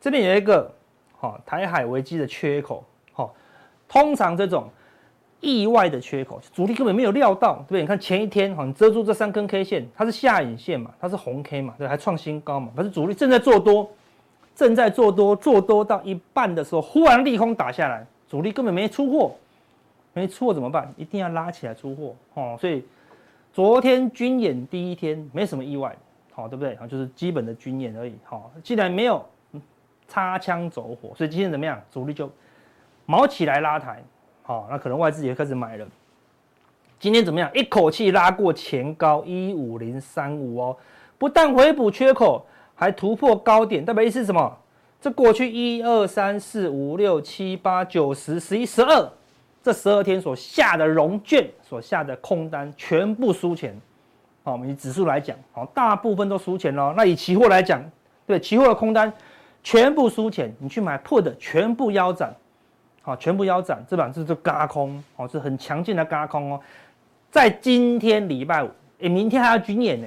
[0.00, 0.70] 这边有一个
[1.20, 2.84] 哦，台海危机的缺口，
[3.14, 3.30] 哦，
[3.88, 4.68] 通常这种
[5.40, 7.80] 意外的缺口，主力根本没有料到，对不对？
[7.82, 13.88] 你看前一天哈，你遮住这三根 K 线，它是下影线嘛，它是红 K 嘛，对，还创新高嘛，可是主力正在做多，
[14.56, 19.36] 正在做多，做多到一半的时候，忽然利空打下来，主力根本没出货。
[20.18, 20.92] 没出货怎么办？
[20.96, 22.56] 一定要拉起来出货哦。
[22.60, 22.84] 所以
[23.52, 25.96] 昨天军演第一天没什么意外，
[26.32, 26.76] 好，对不对？
[26.76, 28.14] 好，就是基本的军演而已。
[28.24, 29.24] 好，既然没有
[30.06, 31.80] 擦枪走火，所以今天怎么样？
[31.90, 32.30] 主力就
[33.06, 34.02] 卯起来拉抬，
[34.42, 35.86] 好，那可能外资也开始买了。
[36.98, 37.50] 今天怎么样？
[37.54, 40.76] 一口气拉过前高一五零三五哦，
[41.16, 44.58] 不但回补缺口，还突破高点，代表意思是什么？
[45.00, 49.08] 这过去一二三四五六七八九十十一十二。
[49.68, 53.78] 这十二天所下的融券，所下的空单全部输钱，
[54.42, 56.94] 好，我们以指数来讲，好，大部分都输钱喽。
[56.96, 57.78] 那以期货来讲，
[58.26, 59.12] 对，期货的空单
[59.62, 62.34] 全部输钱，你去买 put 的全部腰斩，
[63.02, 66.58] 好，全部腰斩，这板是就轧空，好，是很强劲的轧空哦。
[67.30, 68.70] 在今天礼拜五，
[69.02, 70.06] 哎，明天还要军演呢，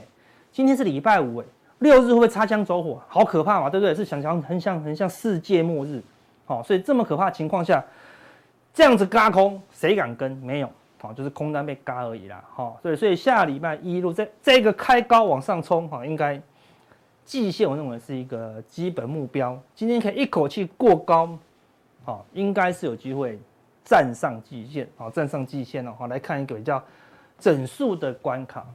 [0.52, 1.46] 今天是礼拜五，哎，
[1.78, 3.00] 六日会不会擦枪走火？
[3.08, 3.94] 好可怕嘛，对不对？
[3.94, 6.02] 是想想很像很像世界末日，
[6.48, 7.86] 好，所以这么可怕的情况下。
[8.74, 10.32] 这样子轧空，谁敢跟？
[10.38, 10.70] 没有，
[11.02, 16.42] 好，就是空单被轧而已啦，哈，所以所以下礼拜一路在这个开高往上冲，哈，应该
[17.26, 19.60] 季线我认为是一个基本目标。
[19.76, 21.38] 今天可以一口气过高，
[22.06, 23.38] 好，应该是有机会
[23.84, 26.82] 站上季线，好，站上季线了，好，来看一个比较
[27.38, 28.66] 整数的关卡，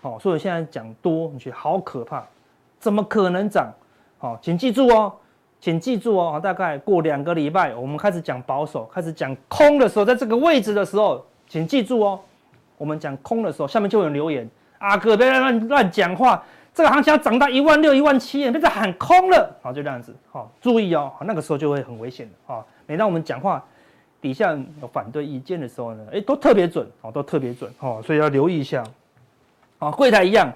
[0.00, 2.24] 好，所以现在讲多，你觉得好可怕，
[2.78, 3.72] 怎么可能涨？
[4.18, 5.12] 好，请记住哦。
[5.60, 12.18] 请记住哦，大概过两个礼拜，我们开始讲保守，开始讲空的时候，在这个位置的时候，请记住哦，
[12.78, 16.42] 我们讲空的时候，下面就有留言，阿哥别乱乱讲话，
[16.72, 22.64] 这个行情要涨到一万六、一万七，别再喊空了，好，就这样子，好，注意哦，那个时候就会很危险的啊。
[22.86, 23.62] 每当我们讲话
[24.18, 28.82] 底下有反对意见的时候呢，哎，都特别准，哦，都特别准，哦，所以要留意一下，
[29.78, 30.50] 啊，柜台一样，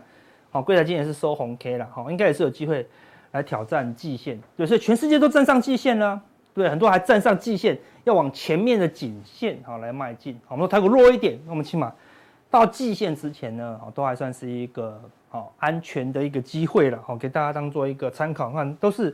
[0.51, 2.89] 好，柜台今天是收红 K 了，好，应该也是有机会。
[3.35, 6.23] 来挑战季线，对，所以全世界都站上季线了，
[6.55, 10.35] 对，很多还站上季线，要往前面的颈线好来迈进。
[10.47, 11.93] 好，我们说台股弱一点，那我们起码
[12.49, 18.53] 到季线之前呢，好，都还算是一个好安全的一个机会了，好，给大家当做一个参考。
[18.53, 19.13] 看，都是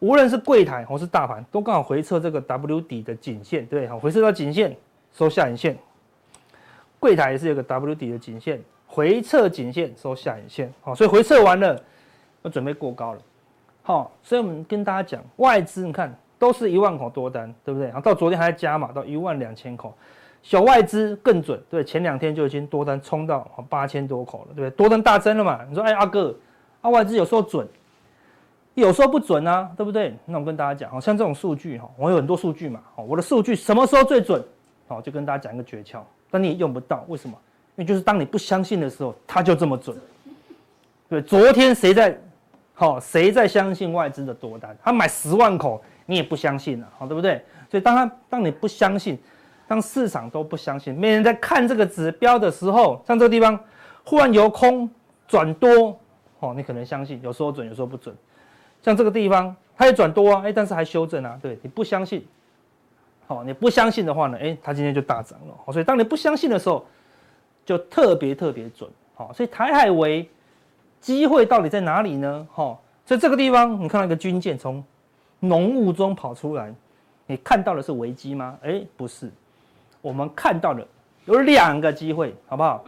[0.00, 4.76] 无论是柜台或是大盘，都刚好回撤这个 W 底的颈线，对，好，回撤到颈线
[5.14, 5.74] 收下影线。
[7.00, 11.82] 柜台也是有个 W 底的颈线，回撤颈线收下影线，好，所以回撤完了，
[12.42, 13.20] 要准备过高了。
[13.84, 17.88] 好，所以我们跟大家讲，外资你看都是一万口多单，对不对？
[17.88, 19.92] 然后到昨天还在加码到一万两千口，
[20.40, 24.70] 小外资更准，对，前两天就已经多单冲到八千多口了，对不对？
[24.70, 25.64] 多单大增了嘛？
[25.68, 26.32] 你说，哎，阿哥，
[26.80, 27.66] 啊，外资有时候准，
[28.74, 30.16] 有时候不准啊，对不对？
[30.26, 34.40] 那我跟大家讲，好像这种数据哈，我有很多数据嘛，好我的数据什么时候最准？
[34.86, 35.98] 好，就跟大家讲一个诀窍，
[36.30, 37.36] 但你也用不到，为什么？
[37.74, 39.96] 因为就是当你不相信的时候，它就这么准。
[41.08, 42.16] 对，昨天谁在？
[42.74, 44.76] 好，谁在相信外资的多单？
[44.82, 47.44] 他买十万口，你也不相信了，好，对不对？
[47.70, 49.18] 所以当他当你不相信，
[49.68, 53.58] 当市场都不相信，没人在看这个指标的时候，像这个地方
[54.04, 54.90] 忽然由空
[55.28, 55.98] 转多，
[56.40, 58.14] 哦，你可能相信，有时候准，有时候不准。
[58.82, 62.26] 像这个地方，它也转多啊，哎，但是还修正啊，对，你不相信，
[63.26, 65.72] 好，你不相信的话呢，哎，它今天就大涨了。
[65.72, 66.84] 所以当你不相信的时候，
[67.64, 68.90] 就特别特别准。
[69.14, 70.28] 好，所以台海为
[71.02, 72.46] 机会到底在哪里呢？
[72.54, 74.82] 哈，所以这个地方，你看到一个军舰从
[75.40, 76.72] 浓雾中跑出来，
[77.26, 78.56] 你看到的是危机吗？
[78.62, 79.30] 哎，不是，
[80.00, 80.86] 我们看到的
[81.26, 82.84] 有两个机会，好不好？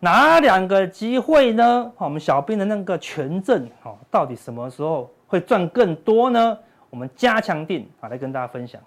[0.00, 1.92] 哪两个机会呢？
[1.98, 5.10] 我们小兵的那个权证，好，到底什么时候？
[5.26, 6.58] 会赚更多呢？
[6.88, 8.80] 我们加强錠啊，来跟大家分享。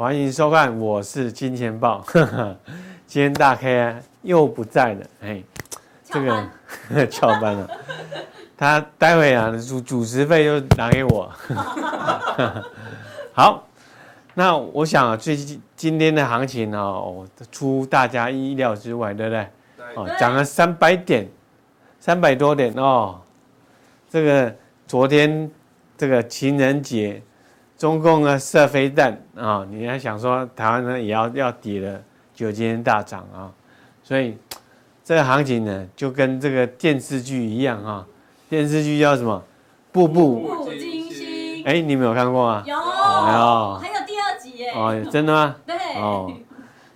[0.00, 2.04] 欢迎收看，我是金钱豹。
[3.04, 5.42] 今天大 K 啊又不在了，哎，
[6.04, 7.68] 这个 翘班了。
[8.56, 11.28] 他待会啊主主持费又拿给我。
[13.34, 13.66] 好，
[14.34, 19.48] 那我想啊，最近今天的行情哦，出大家意料之外，对不对？
[19.96, 21.28] 哦，涨了三百点，
[21.98, 23.20] 三百多点哦。
[24.08, 24.54] 这个
[24.86, 25.50] 昨天
[25.96, 27.20] 这个情人节。
[27.78, 32.02] 中共呢射飞弹啊，你还想说台湾呢也要要跌了，
[32.34, 33.48] 就今天大涨啊，
[34.02, 34.36] 所以
[35.04, 38.04] 这个行情呢就跟这个电视剧一样啊，
[38.50, 39.40] 电视剧叫什么？
[39.92, 41.62] 步步惊心。
[41.64, 42.64] 哎，你们有看过吗？
[42.66, 44.72] 有，还有第二集耶。
[44.74, 45.54] 哦，真的吗？
[45.64, 45.76] 对。
[45.96, 46.32] 哦，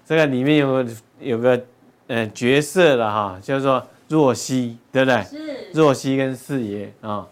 [0.05, 0.87] 这个里面有个
[1.21, 1.61] 有个
[2.09, 5.23] 呃角色了哈，叫做若曦，对不对？
[5.23, 5.71] 是。
[5.75, 7.27] 若曦跟四爷啊。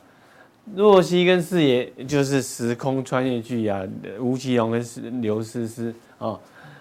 [0.75, 3.83] 若曦跟四爷就是时空穿越剧啊，
[4.19, 6.39] 吴奇隆跟刘诗诗哦。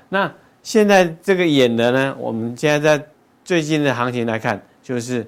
[0.09, 3.05] 那现在这个演的呢，我们现在在
[3.43, 5.25] 最近的行情来看，就是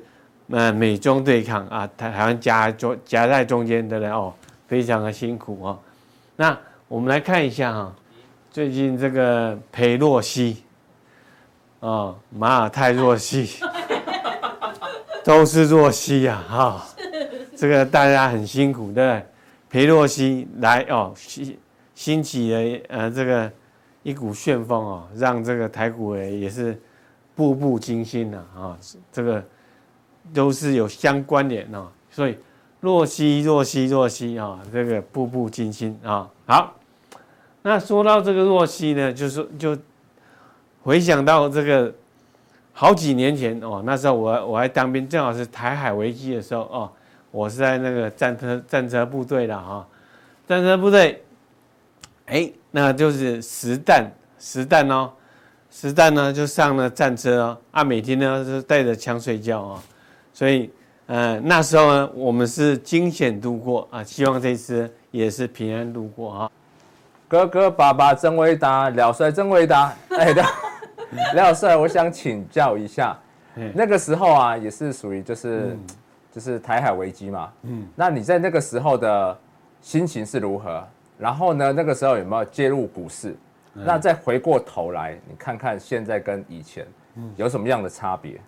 [0.49, 4.33] 呃美中对抗啊，台台湾夹中夹在中间的人哦，
[4.67, 5.79] 非常的辛苦哦。
[6.35, 6.55] 那
[6.87, 7.95] 我们来看一下哈、
[8.51, 10.63] 最近这个裴若曦
[11.79, 13.49] 哦，马尔泰若曦，
[15.23, 16.85] 都是若曦呀哈。
[17.61, 19.25] 这个大家很辛苦，对不对？
[19.69, 21.55] 裴洛西来哦，兴
[21.93, 23.51] 兴起了呃这个
[24.01, 26.75] 一股旋风哦，让这个台股诶也是
[27.35, 28.75] 步步惊心呐啊，
[29.11, 29.43] 这个
[30.33, 32.35] 都是有相关联哦，所以
[32.79, 36.27] 若曦若曦若曦啊，这个步步惊心啊。
[36.47, 36.73] 好，
[37.61, 39.77] 那说到这个若曦呢，就是就
[40.81, 41.93] 回想到这个
[42.73, 46.91] 好几年前哦，那时候我我还当兵，正好是台海危机的时候哦。
[47.31, 49.87] 我是在那个战车战车部队的哈，
[50.45, 51.23] 战车部队，
[52.25, 55.09] 哎，那就是实弹实弹哦，
[55.69, 59.79] 实弹呢就上了战车哦，啊，每天呢是带着枪睡觉哦，
[60.33, 60.69] 所以，
[61.07, 66.51] 呃，那时候呢我们是惊险度过啊，希望这次也是平安度过啊。
[67.29, 70.43] 哥哥爸爸真伟大，廖帅真伟大， 哎的，
[71.33, 73.17] 廖帅，我想请教一下，
[73.73, 75.67] 那个时候啊也是属于就是。
[75.69, 75.79] 嗯
[76.31, 79.37] 就是台海危机嘛，嗯，那你在那个时候的
[79.81, 80.81] 心情是如何？
[81.19, 83.35] 然后呢，那个时候有没有介入股市？
[83.73, 86.87] 嗯、那再回过头来，你看看现在跟以前，
[87.35, 88.39] 有什么样的差别？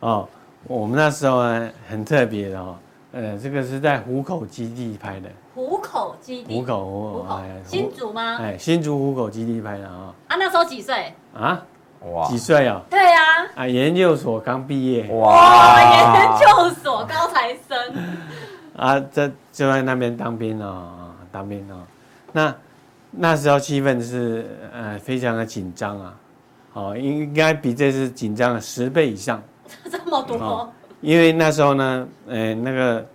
[0.00, 0.28] 哦，
[0.66, 2.76] 我们那时候呢很特别的哦，
[3.12, 5.28] 呃，这个是在湖口基地拍的。
[5.54, 6.54] 湖口基地。
[6.54, 8.38] 湖口湖口，新竹吗？
[8.38, 10.14] 哎，新竹湖口基地拍的啊、哦。
[10.28, 11.12] 啊，那时候几岁？
[11.34, 11.64] 啊？
[12.10, 12.82] 哇，几岁啊？
[12.90, 13.22] 对啊，
[13.54, 15.06] 啊，研究所刚毕业。
[15.12, 17.94] 哇，研究所高材生。
[18.76, 21.76] 啊，在就在那边当兵哦，当兵哦。
[22.32, 22.54] 那
[23.10, 26.14] 那时候气氛是呃非常的紧张啊，
[26.72, 29.42] 哦，应应该比这次紧张了十倍以上。
[29.90, 30.72] 这么多？
[31.00, 33.06] 因为那时候呢，呃，那个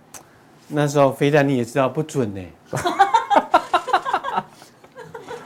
[0.68, 2.40] 那时候飞弹你也知道不准呢。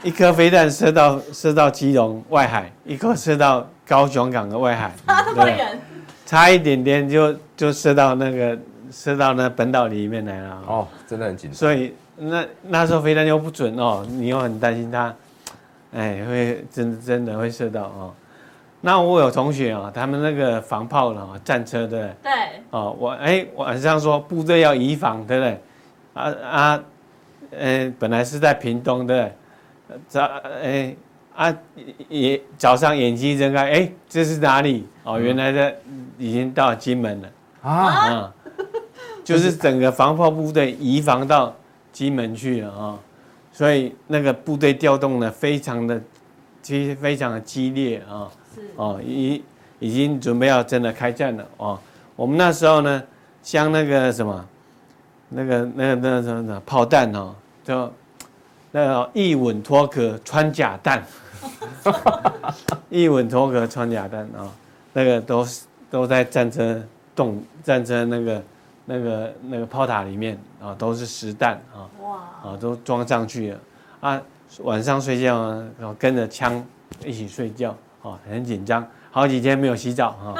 [0.03, 5.79] 一颗飞弹射到射到基隆外海，一颗射到高雄港的外海， 差那么远，
[6.25, 8.57] 差一点点就就射到那个
[8.91, 10.61] 射到那本岛里面来了。
[10.67, 11.57] 哦，真的很紧张。
[11.57, 15.15] 所以那那时候飞弹又不准哦，你又很担心它，
[15.93, 18.13] 哎，会真真的会射到哦。
[18.81, 22.13] 那我有同学啊、哦，他们那个防炮的哦，战车对不对？
[22.23, 22.31] 对。
[22.71, 25.61] 哦，我哎晚上说部队要移防对不对？
[26.13, 26.83] 啊啊，
[27.51, 29.33] 嗯、呃，本来是在屏东对不对？
[30.07, 30.25] 早
[30.61, 30.95] 哎
[31.35, 31.55] 啊
[32.09, 34.85] 也早上眼睛睁开哎，这是哪里？
[35.03, 35.75] 哦，原来的
[36.17, 37.29] 已经到金门了
[37.61, 38.33] 啊！
[39.23, 41.55] 就是整个防炮部队移防到
[41.91, 42.99] 金门去了啊，
[43.51, 46.01] 所以那个部队调动呢，非常的，
[46.61, 49.41] 其实非常的激烈啊，是哦，已
[49.79, 51.79] 已经准备要真的开战了哦。
[52.15, 53.03] 我们那时候呢，
[53.41, 54.45] 像那个什么，
[55.29, 57.91] 那个那个那个什么炮弹哦，就
[58.73, 61.01] 那个一吻脱壳穿甲弹，
[62.89, 64.51] 一吻脱壳穿甲弹啊，
[64.91, 66.83] 那个都是都在战车
[67.15, 68.43] 洞战车那个。
[68.85, 73.59] 那个那个炮塔里面啊，都是实弹啊，哇，啊都装上去了
[74.01, 74.21] 啊。
[74.59, 76.61] 晚上睡觉呢，然后跟着枪
[77.05, 80.35] 一起睡觉啊，很紧张，好几天没有洗澡啊，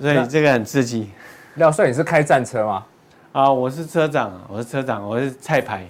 [0.00, 1.10] 所以这个很刺激。
[1.56, 2.86] 廖帅，你是开战车吗？
[3.32, 5.86] 啊，我是车长，我是车长，我是菜牌。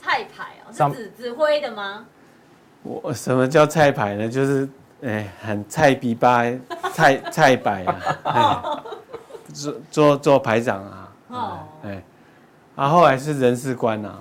[0.00, 0.44] 菜排
[0.92, 2.04] 指指挥的吗？
[2.82, 4.28] 我什么叫菜牌呢？
[4.28, 4.68] 就是
[5.02, 6.42] 哎，很菜逼吧，
[6.92, 7.84] 菜菜摆
[8.22, 8.82] 啊。
[9.54, 12.02] 做做做排长啊，哦，哎，
[12.76, 14.18] 啊，后来是人事官啊，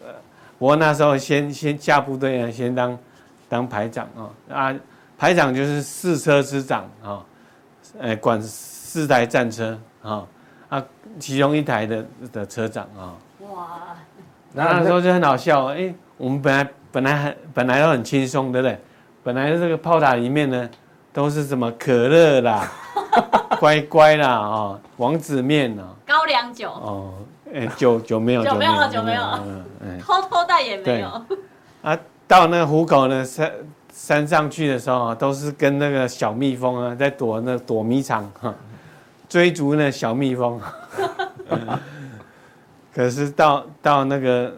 [0.00, 0.14] 呃，
[0.58, 2.96] 我那时候先先下部队啊，先当
[3.48, 4.74] 当排长啊，啊，
[5.18, 7.20] 排长就是四车之长啊，
[8.00, 10.24] 哎，管四台战车啊，
[10.68, 10.84] 啊，
[11.18, 13.96] 其中一台的的车长啊，哇，
[14.54, 18.78] 那那时候就很好笑，哎，我们本来本来很本来都很轻松，对不对？
[19.22, 20.68] 本来这个炮塔里面呢，
[21.12, 22.70] 都是什么可乐啦。
[23.58, 27.14] 乖乖啦啊，王子面啊，高粱酒哦，
[27.54, 29.22] 哎，酒酒没有，酒没有了，酒没有，
[30.00, 31.08] 偷偷带也没有。
[31.82, 33.50] 啊，到那个虎口呢山
[33.92, 38.52] 山上去的时候啊，都是跟那个小蜜蜂啊在躲那躲迷藏哈，
[39.28, 40.60] 追逐那小蜜蜂。
[42.94, 44.54] 可是到到那个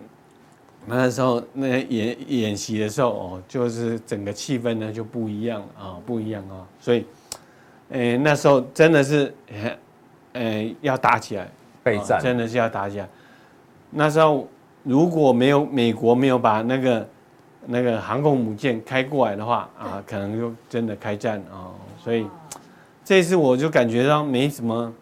[0.87, 7.05] 那时候那演演习的时候哦，就是整个气氛呢就不一样啊，不一样啊，所以。
[7.90, 9.33] 诶，那时候真的是，
[10.33, 11.49] 诶，要打起来，
[11.85, 13.09] 备战，真的是要打起来。
[13.92, 14.49] 那时候
[14.83, 17.09] 如果没有美国没有把那个
[17.64, 21.70] 那个航空母舰开过来的话，啊，可能就真的开战啊。
[21.96, 22.27] 所以
[23.05, 24.92] 这次我就感觉到没什么，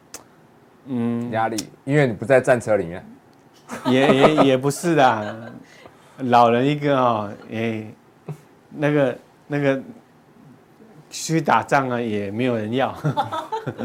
[0.84, 3.02] 嗯，压力，因为你不在战车里面，
[3.86, 5.52] 也也也不是的，
[6.18, 7.86] 老人一个啊，哎，
[8.70, 9.82] 那个那个。
[11.16, 12.92] 去打仗啊，也没有人要。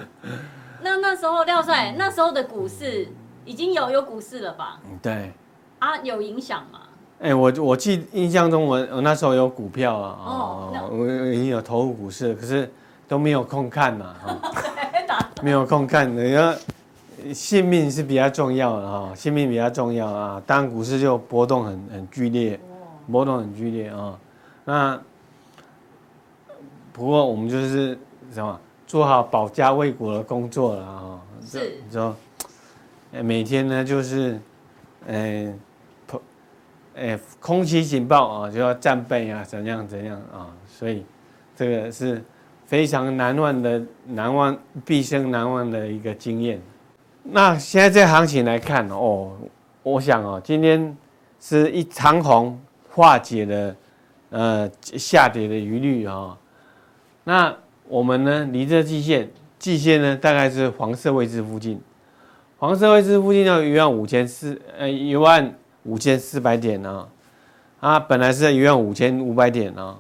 [0.82, 3.08] 那那时候廖帅，那时候的股市
[3.46, 4.80] 已经有有股市了吧？
[5.00, 5.32] 对。
[5.78, 6.80] 啊，有影响吗？
[7.20, 12.68] 哎、欸，我我记印象中我，我我那时候有股票啊，哦，我已经有投入股市，可是
[13.08, 14.36] 都没有空看嘛，哈，
[15.44, 16.60] 没有空看，人家
[17.34, 20.42] 性命是比较重要的哈，性命比较重要啊。
[20.46, 22.60] 当然股市就波动很很剧烈，
[23.12, 24.20] 波动很剧烈啊，
[24.66, 25.02] 那。
[26.92, 27.98] 不过我们就是
[28.34, 31.22] 什么做好保家卫国的工作了啊！
[31.46, 32.14] 是，你说，
[33.24, 34.38] 每天呢就是，
[35.06, 35.58] 嗯，
[37.40, 41.06] 空袭警报啊，就要战备啊，怎样怎样啊，所以
[41.56, 42.22] 这个是
[42.66, 46.60] 非常难忘的、难忘毕生难忘的一个经验。
[47.24, 49.32] 那现在这行情来看哦，
[49.84, 50.96] 我想哦，今天
[51.40, 53.76] 是一长红化解了
[54.30, 56.38] 呃下跌的余虑啊。
[57.24, 57.56] 那
[57.88, 58.48] 我们呢？
[58.52, 59.30] 离这季线，
[59.60, 61.80] 季线呢大概是黄色位置附近，
[62.58, 65.54] 黄色位置附近要一万五千四，呃，一万
[65.84, 67.08] 五千四百点呢，
[67.80, 69.98] 啊，本来是在一万五千五百点呢，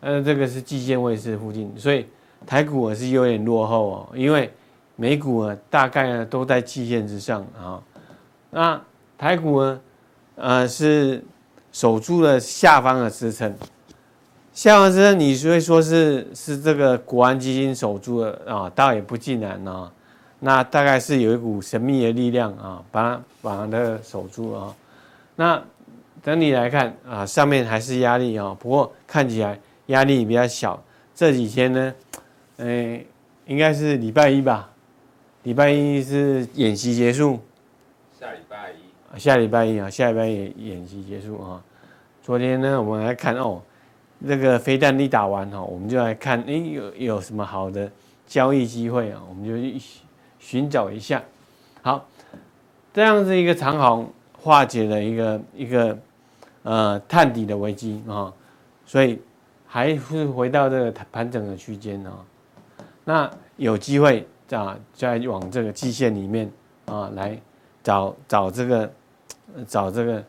[0.00, 2.06] 呃，这个是季线位置附近，所以
[2.46, 4.50] 台股是有点落后哦，因为
[4.96, 7.80] 美股啊大概呢都在季线之上啊，
[8.50, 8.80] 那
[9.16, 9.80] 台股呢，
[10.36, 11.22] 呃，是
[11.70, 13.54] 守住了下方的支撑。
[14.52, 19.92] 下方支撑，你会说是是这个国安基金守住了啊，倒也不尽然啊。
[20.40, 24.74] 那大概是有一股神秘的力量啊，把它把它守住啊。
[25.34, 25.62] 那
[26.22, 30.82] 整体来看啊，上面还是压力啊，不过看起来压力比较小。
[31.14, 31.94] 这几天呢，
[32.56, 33.06] 诶，
[33.46, 34.70] 应该是礼拜一吧？
[35.46, 37.38] 礼拜一是演习结束。
[38.18, 39.16] 下礼拜一。
[39.16, 41.62] 下礼拜一啊，下礼拜一演习结束啊。
[42.20, 43.62] 昨天呢，我们来看哦。
[44.26, 47.88] 这个飞弹一打完哈，我们就来看，哎，有有什么好的
[48.26, 49.22] 交易机会啊？
[49.28, 49.80] 我们就去
[50.40, 51.22] 寻找一下。
[51.80, 52.04] 好，
[52.92, 55.96] 这样子一个长虹化解了一个一个
[56.64, 58.34] 呃探底的危机啊，
[58.84, 59.22] 所以
[59.64, 62.18] 还是回到这个盘整的区间啊。
[63.04, 66.50] 那有机会啊，再往这个季线里面
[66.86, 67.40] 啊来
[67.82, 68.92] 找找这个
[69.66, 70.24] 找这个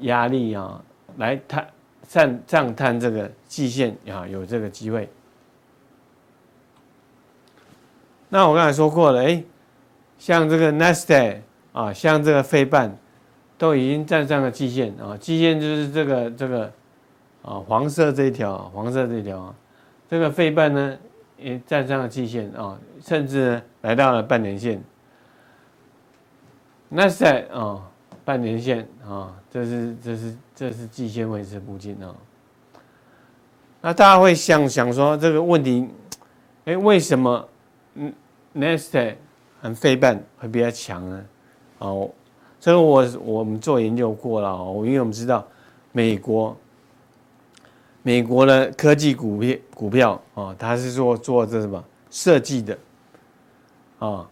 [0.00, 0.82] 压力啊
[1.18, 1.66] 来探。
[2.08, 5.10] 上上探这个季线啊，有这个机会。
[8.28, 9.42] 那我刚才说过了，哎，
[10.16, 11.38] 像这个 Nasdaq
[11.72, 12.96] 啊，像这个费半，
[13.58, 16.72] 都已经站上了季线啊，季线就是这个这个
[17.42, 19.54] 啊黄色这一条，黄色这一条啊，
[20.08, 20.96] 这个费半呢
[21.38, 24.82] 也站上了季线啊，甚至来到了半年线。
[26.92, 27.82] Nasdaq 啊，
[28.24, 32.14] 半年线啊，这是这是这是季线位置附近啊。
[33.80, 35.88] 那大家会想想说这个问题，
[36.64, 37.48] 哎，为什么
[37.94, 38.12] 嗯
[38.54, 39.16] Nasdaq
[39.60, 41.24] 和费半会比较强呢？
[41.78, 42.10] 哦，
[42.58, 45.46] 这个我我们做研究过了哦，因为我们知道
[45.92, 46.56] 美国
[48.06, 52.78] 美国的科技股票股票啊，它是做做这什么设计的
[53.98, 54.24] 啊。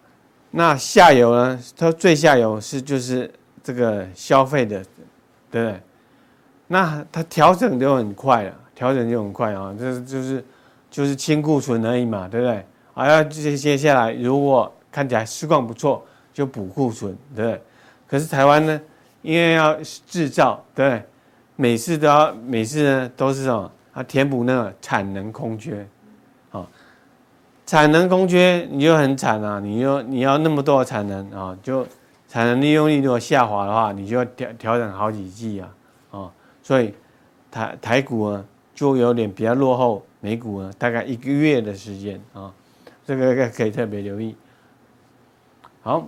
[0.52, 1.60] 那下游呢？
[1.76, 3.28] 它最下游是就是
[3.64, 4.78] 这个消费的，
[5.50, 5.80] 对不对？
[6.68, 10.44] 那它调整就很快了，调整就很快啊，这就是
[10.88, 12.64] 就是清库存而已嘛，对不对？
[12.94, 17.60] 啊，要接接下来如果看起来市况不错，就补库存，对不对？
[18.06, 18.80] 可是台湾呢，
[19.22, 21.02] 因为要制造，对不对？
[21.56, 23.70] 每次都要每次呢都是什么？
[23.92, 25.86] 啊，填补那个产能空缺。
[26.50, 26.66] 啊
[27.66, 29.58] 产能空缺你就很惨啊！
[29.58, 31.84] 你又你要那么多产能啊，就
[32.28, 35.74] 产能利用率如果下滑的话，你就要调调整好几季啊
[36.10, 36.30] 啊！
[36.62, 36.94] 所以
[37.50, 38.44] 台台股啊
[38.74, 42.52] 就有点比较落后美股啊，大概一个月的时间啊，
[43.06, 44.36] 这个可以特别留意。
[45.82, 46.06] 好，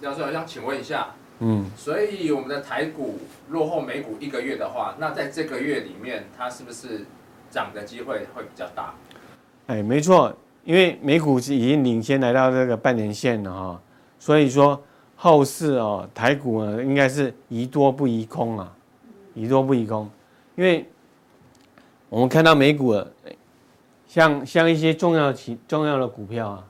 [0.00, 1.08] 教授，我想请问一下，
[1.44, 3.18] 嗯，所以我们的台股
[3.48, 7.04] 落后美股一个月的话，那在这个月里面，它是不是
[7.50, 8.94] 涨的机会会比较大？
[9.66, 10.34] 哎，没错。
[10.64, 13.82] 因为美股是已经领先来到这个半年线了哈，
[14.16, 14.80] 所以说
[15.16, 18.72] 后市哦，台股呢应该是宜多不宜空啊，
[19.34, 20.08] 宜多不宜空。
[20.54, 20.88] 因为
[22.08, 23.10] 我们看到美股了，
[24.06, 26.64] 像像一些重要其重要的股票啊，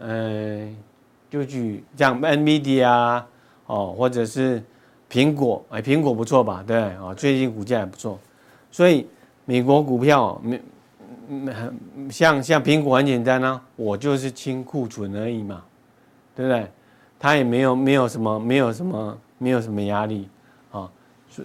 [0.00, 0.68] 呃，
[1.30, 3.26] 就举像 NVIDIA 啊，
[3.68, 4.60] 哦，或者是
[5.08, 6.62] 苹果，哎，苹果不错吧？
[6.66, 8.18] 对，哦，最近股价也不错，
[8.70, 9.06] 所以
[9.44, 10.60] 美国股票没。
[12.10, 15.62] 像像苹果很简单、啊，我就是清库存而已嘛，
[16.34, 16.66] 对不对？
[17.18, 20.26] 它也没有没有什么没有什么没有什么压力
[20.72, 20.90] 啊。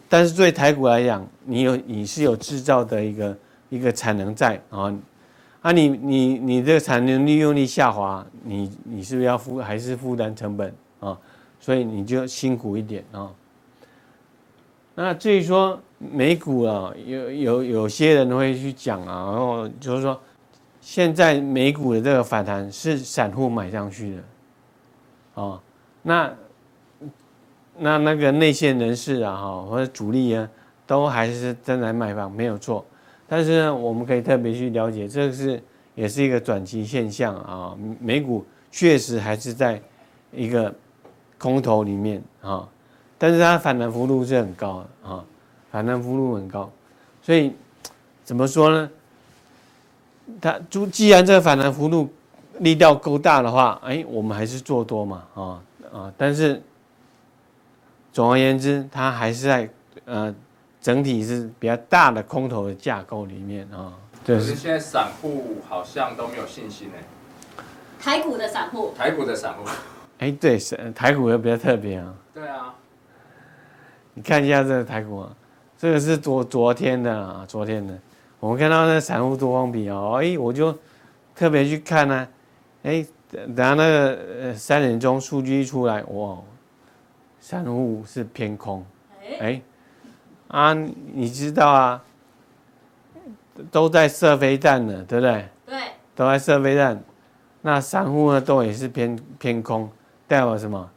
[0.07, 3.37] 但是对台股来讲，你有你是有制造的一个
[3.69, 4.93] 一个产能在啊，
[5.61, 11.17] 啊你你你这个产能利用率下滑，你你是不是要负还是负担成本啊？
[11.63, 13.31] 所以你就辛苦一点啊。
[14.95, 15.79] 那至于说。
[16.11, 20.19] 美股啊，有有有些人会去讲啊，然后就是说，
[20.81, 24.23] 现在美股的这个反弹是散户买上去的，
[25.35, 25.61] 哦，
[26.01, 26.33] 那
[27.77, 30.49] 那那个内线人士啊，哈，或者主力啊，
[30.85, 32.85] 都还是正在卖方，没有错。
[33.25, 35.63] 但是呢，我们可以特别去了解，这是
[35.95, 37.77] 也是一个短期现象啊。
[38.01, 39.81] 美股确实还是在
[40.33, 40.75] 一个
[41.43, 42.65] 空头里面啊，
[43.17, 45.25] 但是它反弹幅度是很高的啊。
[45.69, 46.71] 反弹幅度很高，
[47.21, 47.53] 所以
[48.23, 48.89] 怎么说呢？
[50.39, 52.07] 它就既然这个反弹幅度
[52.59, 55.59] 力道够大的话，哎，我们还是做多嘛，啊
[55.91, 56.13] 啊！
[56.17, 56.61] 但是
[58.13, 59.69] 总而言之，它还是在
[60.05, 60.33] 呃
[60.79, 63.91] 整体是比较大的空头的架构里面啊。
[64.23, 66.93] 对可是现在散户好像都没有信心呢。
[67.99, 69.65] 台股的散户，台股的散户，
[70.23, 72.13] 哎，对，是台股又比较特别啊。
[72.33, 72.73] 对啊，
[74.13, 75.35] 你看一下这个台股啊。
[75.77, 77.93] 这个是昨昨天的啊，昨天的，
[78.39, 80.73] 我们看到那散户多方比哦，哎，我就
[81.35, 82.25] 特别去看呢，
[82.83, 86.37] 哎，等下那个呃三点钟数据一出来，哇，
[87.41, 88.85] 散户是偏空，
[89.41, 89.61] 哎，
[90.47, 92.01] 啊，你知道啊，
[93.69, 95.49] 都在射飞弹呢，对不对？
[95.65, 95.77] 对，
[96.15, 97.03] 都在射飞弹，
[97.61, 99.91] 那散户呢都也是偏偏空，
[100.27, 100.89] 代表什么？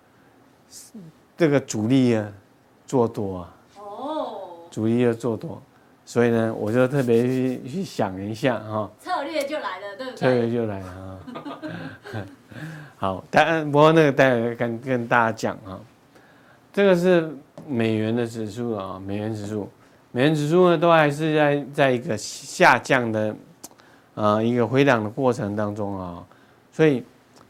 [1.36, 2.26] 这个主力啊
[2.86, 3.54] 做多啊。
[3.78, 5.62] 哦主力要做多，
[6.04, 8.90] 所以呢，我就特别去去想一下哈。
[8.98, 10.16] 策略就来了，对不对？
[10.16, 11.20] 策略就来了
[12.12, 12.20] 哈。
[12.98, 15.80] 好，但不过那个待会跟跟大家讲哈，
[16.72, 17.34] 这个是
[17.66, 19.66] 美元的指数啊，美元指数，
[20.12, 23.36] 美元指数呢都还是在在一个下降的，
[24.14, 26.22] 呃，一个回档的过程当中啊，
[26.70, 27.02] 所以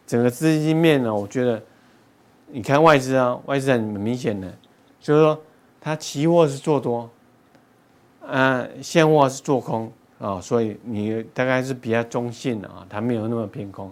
[0.07, 1.61] 整个资金面呢，我觉得
[2.49, 4.53] 你看外资啊，外资很明显的，
[5.01, 5.41] 就是说
[5.81, 7.11] 它期货是做多。
[8.29, 9.87] 呃，现货是做空
[10.19, 13.87] 啊、哦，所以你大概是比较中性的啊，它没有那么偏空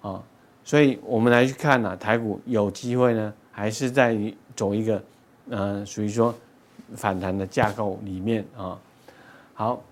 [0.00, 0.22] 啊、哦，
[0.64, 4.18] 所以我们来去看呢、啊，台股有机会呢，还是在
[4.56, 5.00] 走一个
[5.50, 6.34] 呃，属于说
[6.96, 8.78] 反弹的架构里面啊、哦。
[9.54, 9.82] 好，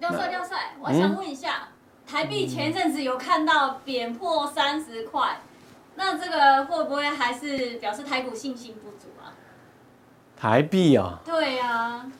[0.00, 1.75] 廖帅，廖帅，我想问一下，嗯、
[2.06, 5.40] 台币前阵子有看到贬破三十块，
[5.96, 9.34] 那这个会不会还是表示台股信心不足啊？
[10.36, 11.26] 台币啊、哦？
[11.26, 12.12] 对呀、啊。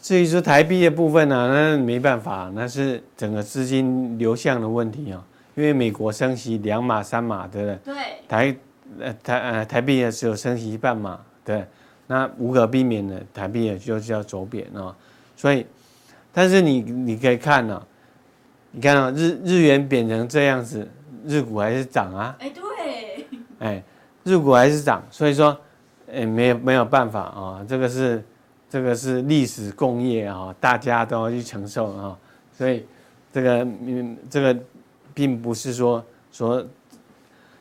[0.00, 5.24] 至于说台币的部分呢、啊，那没办法，那是整个资金流向的问题啊。
[5.54, 7.94] 因为美国升息两码三码，对不对？
[7.94, 7.96] 对。
[8.28, 8.56] 台
[9.00, 11.66] 呃台呃台币也只有升息半码，对。
[12.06, 14.94] 那无可避免的，台币也就是要走贬啊。
[15.36, 15.66] 所以，
[16.32, 17.86] 但是你你可以看呢、啊，
[18.70, 20.88] 你看啊，日日元贬成这样子，
[21.24, 22.36] 日股还是涨啊。
[22.38, 23.26] 哎，对。
[23.58, 23.82] 哎，
[24.24, 25.58] 日股还是涨，所以说，
[26.12, 28.24] 哎，没有没有办法啊，这个是
[28.68, 32.18] 这个是历史共业啊，大家都要去承受啊。
[32.52, 32.86] 所以，
[33.32, 34.56] 这个嗯这个。
[35.14, 36.64] 并不是说说，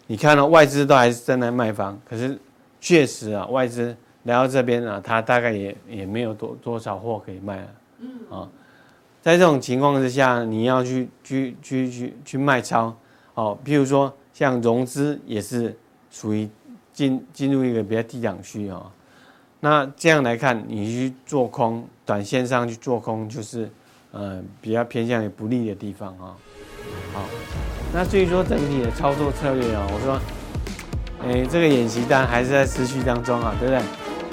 [0.05, 2.37] 你看到外资都还是在那卖房，可是
[2.79, 7.67] 确实啊，外资来到这边啊，他大概也也没有多多少货可以卖了。
[8.01, 8.47] 嗯啊，
[9.27, 12.95] 在这种情况之下，你要去去去去去卖超
[13.33, 15.77] 哦，譬如说像融资也是
[16.09, 16.47] 属于
[16.93, 18.89] 进进入一个比较低档区哦。
[19.59, 23.69] 那这样来看，你去做空，短线上去做空，就是
[24.13, 26.31] 呃比较偏向于不利的地方啊。
[27.11, 27.25] 好，
[27.93, 30.21] 那至于说整体的操作策略啊，我说，
[31.21, 33.83] 哎，这个演习单还是在持续当中啊，对不对？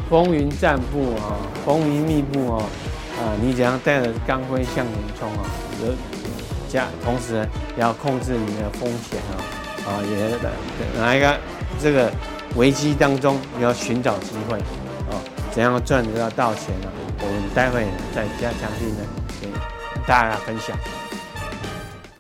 [0.09, 1.35] 风云战布啊，
[1.65, 2.63] 风云密布哦，
[3.25, 5.49] 啊，你怎样带着钢盔向前冲啊？
[5.83, 5.93] 有
[6.69, 7.47] 加，同时呢，
[7.79, 9.41] 要控制你的风险啊，
[9.89, 10.37] 啊，也
[11.01, 11.35] 哪一个
[11.81, 12.13] 这个
[12.57, 14.59] 危机当中你要寻找机会
[15.09, 15.17] 啊？
[15.51, 16.89] 怎样赚得到钱呢？
[17.21, 19.07] 我们待会再加强力的
[19.41, 19.49] 给
[20.07, 20.77] 大家分享。